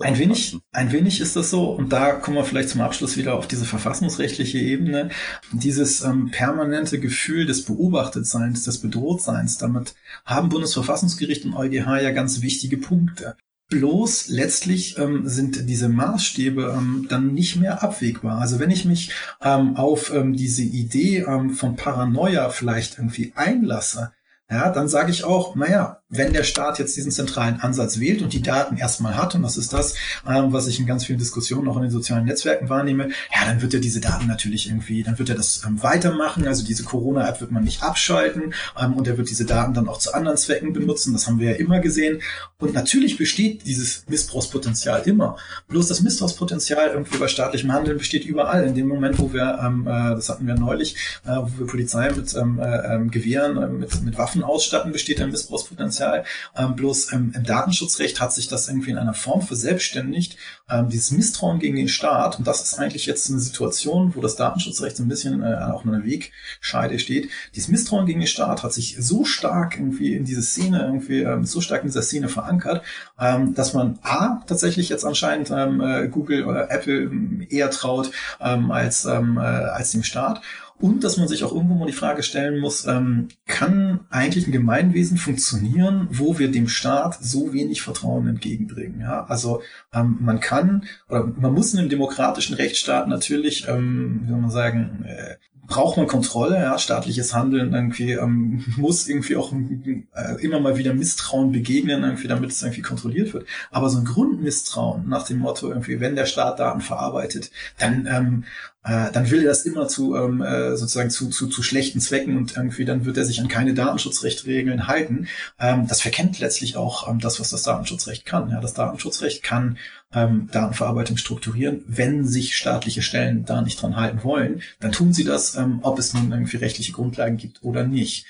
ein 0.00 0.18
wenig, 0.18 0.58
ein 0.72 0.90
wenig 0.90 1.20
ist 1.20 1.36
das 1.36 1.50
so, 1.50 1.70
und 1.70 1.92
da 1.92 2.12
kommen 2.12 2.38
wir 2.38 2.44
vielleicht 2.44 2.70
zum 2.70 2.80
Abschluss 2.80 3.18
wieder 3.18 3.34
auf 3.34 3.46
diese 3.46 3.66
verfassungsrechtliche 3.66 4.58
Ebene. 4.58 5.10
Dieses 5.52 6.02
ähm, 6.02 6.30
permanente 6.30 6.98
Gefühl 6.98 7.44
des 7.44 7.66
Beobachtetseins, 7.66 8.64
des 8.64 8.78
Bedrohtseins, 8.78 9.58
damit 9.58 9.94
haben 10.24 10.48
Bundesverfassungsgericht 10.48 11.44
und 11.44 11.54
EuGH 11.54 12.00
ja 12.00 12.10
ganz 12.10 12.40
wichtige 12.40 12.78
Punkte. 12.78 13.36
Bloß 13.72 14.28
letztlich 14.28 14.98
ähm, 14.98 15.26
sind 15.26 15.66
diese 15.66 15.88
Maßstäbe 15.88 16.74
ähm, 16.76 17.06
dann 17.08 17.32
nicht 17.32 17.56
mehr 17.56 17.82
abwegbar. 17.82 18.38
Also 18.38 18.58
wenn 18.58 18.70
ich 18.70 18.84
mich 18.84 19.12
ähm, 19.40 19.76
auf 19.76 20.12
ähm, 20.14 20.34
diese 20.34 20.62
Idee 20.62 21.20
ähm, 21.26 21.54
von 21.54 21.74
Paranoia 21.74 22.50
vielleicht 22.50 22.98
irgendwie 22.98 23.32
einlasse, 23.34 24.12
ja, 24.52 24.70
dann 24.70 24.86
sage 24.86 25.10
ich 25.10 25.24
auch, 25.24 25.54
naja, 25.54 26.02
wenn 26.10 26.34
der 26.34 26.42
Staat 26.42 26.78
jetzt 26.78 26.94
diesen 26.94 27.10
zentralen 27.10 27.60
Ansatz 27.60 27.98
wählt 27.98 28.20
und 28.20 28.34
die 28.34 28.42
Daten 28.42 28.76
erstmal 28.76 29.16
hat, 29.16 29.34
und 29.34 29.42
das 29.42 29.56
ist 29.56 29.72
das, 29.72 29.94
ähm, 30.28 30.52
was 30.52 30.66
ich 30.66 30.78
in 30.78 30.86
ganz 30.86 31.06
vielen 31.06 31.18
Diskussionen 31.18 31.68
auch 31.68 31.76
in 31.76 31.82
den 31.82 31.90
sozialen 31.90 32.26
Netzwerken 32.26 32.68
wahrnehme, 32.68 33.08
ja, 33.34 33.46
dann 33.46 33.62
wird 33.62 33.72
er 33.72 33.80
diese 33.80 34.00
Daten 34.00 34.26
natürlich 34.26 34.68
irgendwie, 34.68 35.02
dann 35.02 35.18
wird 35.18 35.30
er 35.30 35.36
das 35.36 35.62
ähm, 35.66 35.82
weitermachen. 35.82 36.46
Also 36.46 36.66
diese 36.66 36.84
Corona-App 36.84 37.40
wird 37.40 37.50
man 37.50 37.64
nicht 37.64 37.82
abschalten 37.82 38.52
ähm, 38.78 38.92
und 38.92 39.08
er 39.08 39.16
wird 39.16 39.30
diese 39.30 39.46
Daten 39.46 39.72
dann 39.72 39.88
auch 39.88 39.98
zu 39.98 40.12
anderen 40.12 40.36
Zwecken 40.36 40.74
benutzen. 40.74 41.14
Das 41.14 41.26
haben 41.26 41.38
wir 41.38 41.52
ja 41.52 41.56
immer 41.56 41.80
gesehen. 41.80 42.20
Und 42.58 42.74
natürlich 42.74 43.16
besteht 43.16 43.66
dieses 43.66 44.04
Missbrauchspotenzial 44.06 45.02
immer. 45.06 45.38
Bloß 45.68 45.88
das 45.88 46.02
Missbrauchspotenzial 46.02 46.90
irgendwie 46.90 47.16
bei 47.16 47.28
staatlichem 47.28 47.72
Handeln 47.72 47.96
besteht 47.96 48.26
überall. 48.26 48.64
In 48.64 48.74
dem 48.74 48.86
Moment, 48.86 49.18
wo 49.18 49.32
wir, 49.32 49.58
ähm, 49.64 49.86
äh, 49.86 50.14
das 50.14 50.28
hatten 50.28 50.46
wir 50.46 50.56
neulich, 50.56 50.96
äh, 51.24 51.36
wo 51.36 51.48
wir 51.58 51.66
Polizei 51.66 52.10
mit 52.10 52.34
ähm, 52.34 52.60
äh, 52.60 52.94
ähm, 52.94 53.10
Gewehren, 53.10 53.56
äh, 53.56 53.66
mit, 53.66 54.02
mit 54.02 54.18
Waffen 54.18 54.41
ausstatten, 54.44 54.92
besteht 54.92 55.20
ein 55.20 55.30
Missbrauchspotenzial 55.30 55.92
Potenzial. 55.92 56.24
Ähm, 56.56 56.74
bloß 56.76 57.12
ähm, 57.12 57.32
im 57.34 57.44
Datenschutzrecht 57.44 58.20
hat 58.20 58.32
sich 58.32 58.48
das 58.48 58.68
irgendwie 58.68 58.90
in 58.90 58.98
einer 58.98 59.14
Form 59.14 59.42
verselbstständigt, 59.42 60.36
ähm, 60.70 60.88
dieses 60.88 61.10
Misstrauen 61.10 61.58
gegen 61.58 61.76
den 61.76 61.88
Staat. 61.88 62.38
Und 62.38 62.46
das 62.46 62.62
ist 62.62 62.78
eigentlich 62.78 63.06
jetzt 63.06 63.30
eine 63.30 63.40
Situation, 63.40 64.14
wo 64.14 64.20
das 64.20 64.36
Datenschutzrecht 64.36 64.96
so 64.96 65.02
ein 65.02 65.08
bisschen 65.08 65.42
äh, 65.42 65.54
auch 65.72 65.84
in 65.84 65.94
einer 65.94 66.04
Wegscheide 66.04 66.98
steht. 66.98 67.30
Dieses 67.54 67.68
Misstrauen 67.68 68.06
gegen 68.06 68.20
den 68.20 68.26
Staat 68.26 68.62
hat 68.62 68.72
sich 68.72 68.96
so 68.98 69.24
stark 69.24 69.76
irgendwie 69.78 70.14
in 70.14 70.24
diese 70.24 70.42
Szene, 70.42 70.82
irgendwie 70.82 71.22
ähm, 71.22 71.44
so 71.44 71.60
stark 71.60 71.82
in 71.82 71.88
dieser 71.88 72.02
Szene 72.02 72.28
verankert, 72.28 72.82
ähm, 73.18 73.54
dass 73.54 73.74
man 73.74 73.98
A, 74.02 74.42
tatsächlich 74.46 74.88
jetzt 74.88 75.04
anscheinend 75.04 75.50
ähm, 75.50 75.80
äh, 75.80 76.08
Google 76.08 76.44
oder 76.44 76.70
Apple 76.70 77.02
ähm, 77.02 77.46
eher 77.48 77.70
traut 77.70 78.10
ähm, 78.40 78.70
als, 78.70 79.04
ähm, 79.04 79.36
äh, 79.36 79.40
als 79.40 79.92
dem 79.92 80.02
Staat 80.02 80.40
und 80.82 81.04
dass 81.04 81.16
man 81.16 81.28
sich 81.28 81.44
auch 81.44 81.52
irgendwo 81.52 81.74
mal 81.74 81.86
die 81.86 81.92
Frage 81.92 82.22
stellen 82.22 82.58
muss, 82.58 82.86
ähm, 82.86 83.28
kann 83.46 84.00
eigentlich 84.10 84.46
ein 84.46 84.52
Gemeinwesen 84.52 85.16
funktionieren, 85.16 86.08
wo 86.10 86.38
wir 86.38 86.50
dem 86.50 86.68
Staat 86.68 87.18
so 87.22 87.52
wenig 87.52 87.82
Vertrauen 87.82 88.26
entgegenbringen? 88.26 89.00
Ja, 89.00 89.24
also 89.26 89.62
ähm, 89.94 90.18
man 90.20 90.40
kann 90.40 90.84
oder 91.08 91.24
man 91.24 91.54
muss 91.54 91.72
in 91.72 91.78
einem 91.78 91.88
demokratischen 91.88 92.54
Rechtsstaat 92.54 93.06
natürlich, 93.06 93.68
ähm, 93.68 94.22
wie 94.24 94.30
soll 94.30 94.40
man 94.40 94.50
sagen, 94.50 95.04
äh, 95.06 95.36
braucht 95.66 95.96
man 95.96 96.06
Kontrolle, 96.06 96.56
ja, 96.56 96.78
staatliches 96.78 97.34
Handeln 97.34 97.72
irgendwie 97.72 98.12
ähm, 98.12 98.64
muss 98.76 99.08
irgendwie 99.08 99.36
auch 99.36 99.52
äh, 99.52 100.44
immer 100.44 100.60
mal 100.60 100.76
wieder 100.76 100.92
Misstrauen 100.92 101.52
begegnen, 101.52 102.02
irgendwie, 102.02 102.28
damit 102.28 102.50
es 102.50 102.62
irgendwie 102.62 102.82
kontrolliert 102.82 103.32
wird. 103.32 103.46
Aber 103.70 103.88
so 103.88 103.98
ein 103.98 104.04
Grundmisstrauen 104.04 105.08
nach 105.08 105.24
dem 105.24 105.38
Motto 105.38 105.68
irgendwie, 105.68 106.00
wenn 106.00 106.16
der 106.16 106.26
Staat 106.26 106.58
Daten 106.58 106.80
verarbeitet, 106.80 107.50
dann 107.78 108.06
ähm, 108.10 108.44
äh, 108.84 109.12
dann 109.12 109.30
will 109.30 109.42
er 109.42 109.48
das 109.48 109.64
immer 109.64 109.86
zu 109.86 110.16
ähm, 110.16 110.42
äh, 110.42 110.76
sozusagen 110.76 111.10
zu, 111.10 111.28
zu, 111.28 111.46
zu 111.46 111.62
schlechten 111.62 112.00
Zwecken 112.00 112.36
und 112.36 112.56
irgendwie 112.56 112.84
dann 112.84 113.04
wird 113.04 113.16
er 113.16 113.24
sich 113.24 113.40
an 113.40 113.48
keine 113.48 113.74
Datenschutzrechtregeln 113.74 114.88
halten. 114.88 115.28
Ähm, 115.60 115.86
das 115.86 116.00
verkennt 116.00 116.40
letztlich 116.40 116.76
auch 116.76 117.08
ähm, 117.08 117.20
das, 117.20 117.38
was 117.38 117.50
das 117.50 117.62
Datenschutzrecht 117.62 118.26
kann. 118.26 118.50
Ja, 118.50 118.60
das 118.60 118.74
Datenschutzrecht 118.74 119.42
kann 119.42 119.78
ähm, 120.12 120.48
Datenverarbeitung 120.50 121.16
strukturieren. 121.16 121.84
Wenn 121.86 122.26
sich 122.26 122.56
staatliche 122.56 123.02
Stellen 123.02 123.44
da 123.44 123.62
nicht 123.62 123.80
dran 123.80 123.96
halten 123.96 124.24
wollen, 124.24 124.62
dann 124.80 124.92
tun 124.92 125.12
sie 125.12 125.24
das, 125.24 125.54
ähm, 125.54 125.78
ob 125.82 125.98
es 126.00 126.12
nun 126.12 126.32
irgendwie 126.32 126.56
rechtliche 126.56 126.92
Grundlagen 126.92 127.36
gibt 127.36 127.62
oder 127.62 127.84
nicht. 127.84 128.26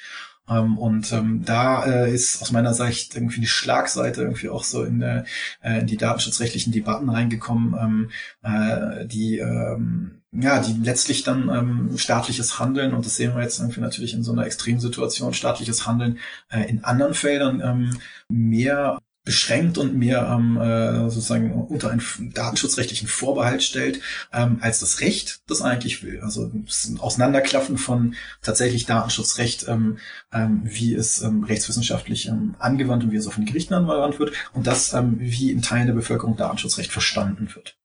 Ähm, 0.50 0.76
und 0.76 1.12
ähm, 1.12 1.44
da 1.46 1.84
äh, 1.84 2.12
ist 2.12 2.42
aus 2.42 2.52
meiner 2.52 2.74
Sicht 2.74 3.14
irgendwie 3.14 3.40
die 3.40 3.46
Schlagseite 3.46 4.22
irgendwie 4.22 4.50
auch 4.50 4.64
so 4.64 4.84
in, 4.84 5.00
äh, 5.00 5.24
in 5.62 5.86
die 5.86 5.96
datenschutzrechtlichen 5.96 6.72
Debatten 6.72 7.08
reingekommen, 7.08 7.74
ähm, 7.80 8.10
äh, 8.42 9.06
die 9.06 9.38
ähm, 9.38 10.21
ja, 10.32 10.60
die 10.60 10.72
letztlich 10.82 11.24
dann 11.24 11.48
ähm, 11.50 11.98
staatliches 11.98 12.58
Handeln, 12.58 12.94
und 12.94 13.04
das 13.04 13.16
sehen 13.16 13.34
wir 13.34 13.42
jetzt 13.42 13.60
irgendwie 13.60 13.80
natürlich 13.80 14.14
in 14.14 14.22
so 14.22 14.32
einer 14.32 14.46
Extremsituation, 14.46 15.34
staatliches 15.34 15.86
Handeln 15.86 16.18
äh, 16.50 16.68
in 16.68 16.84
anderen 16.84 17.14
Feldern 17.14 17.60
ähm, 17.62 17.98
mehr 18.28 18.98
beschränkt 19.24 19.78
und 19.78 19.94
mehr 19.94 20.26
ähm, 20.32 20.56
äh, 20.56 21.08
sozusagen 21.10 21.52
unter 21.52 21.90
einen 21.90 22.02
datenschutzrechtlichen 22.34 23.06
Vorbehalt 23.06 23.62
stellt, 23.62 24.00
ähm, 24.32 24.58
als 24.60 24.80
das 24.80 25.00
Recht 25.00 25.42
das 25.46 25.62
eigentlich 25.62 26.02
will. 26.02 26.20
Also 26.22 26.50
das 26.66 26.92
Auseinanderklaffen 26.98 27.78
von 27.78 28.16
tatsächlich 28.40 28.86
Datenschutzrecht, 28.86 29.68
ähm, 29.68 29.98
ähm, 30.32 30.62
wie 30.64 30.94
es 30.94 31.22
ähm, 31.22 31.44
rechtswissenschaftlich 31.44 32.26
ähm, 32.26 32.56
angewandt 32.58 33.04
und 33.04 33.12
wie 33.12 33.16
es 33.16 33.28
auch 33.28 33.34
von 33.34 33.44
Gerichten 33.44 33.74
angewandt 33.74 34.18
wird 34.18 34.32
und 34.54 34.66
das, 34.66 34.92
ähm, 34.92 35.16
wie 35.20 35.52
in 35.52 35.62
Teilen 35.62 35.86
der 35.86 35.94
Bevölkerung 35.94 36.36
Datenschutzrecht 36.36 36.90
verstanden 36.90 37.54
wird. 37.54 37.76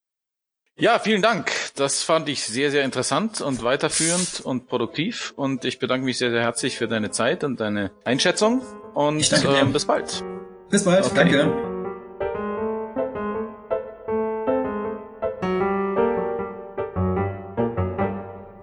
Ja, 0.80 1.00
vielen 1.00 1.24
Dank. 1.24 1.52
Das 1.76 2.04
fand 2.04 2.30
ich 2.30 2.44
sehr, 2.44 2.70
sehr 2.70 2.84
interessant 2.84 3.42
und 3.42 3.64
weiterführend 3.64 4.42
und 4.42 4.68
produktiv. 4.68 5.34
Und 5.36 5.66
ich 5.66 5.80
bedanke 5.80 6.06
mich 6.06 6.20
sehr, 6.20 6.30
sehr 6.30 6.42
herzlich 6.42 6.78
für 6.78 6.88
deine 6.88 7.10
Zeit 7.10 7.44
und 7.44 7.60
deine 7.60 7.92
Einschätzung. 8.04 8.62
Und 8.94 9.32
ähm, 9.44 9.74
bis 9.74 9.86
bald. 9.86 10.24
Bis 10.70 10.86
bald. 10.86 11.06
Okay. 11.06 11.16
Danke. 11.16 11.67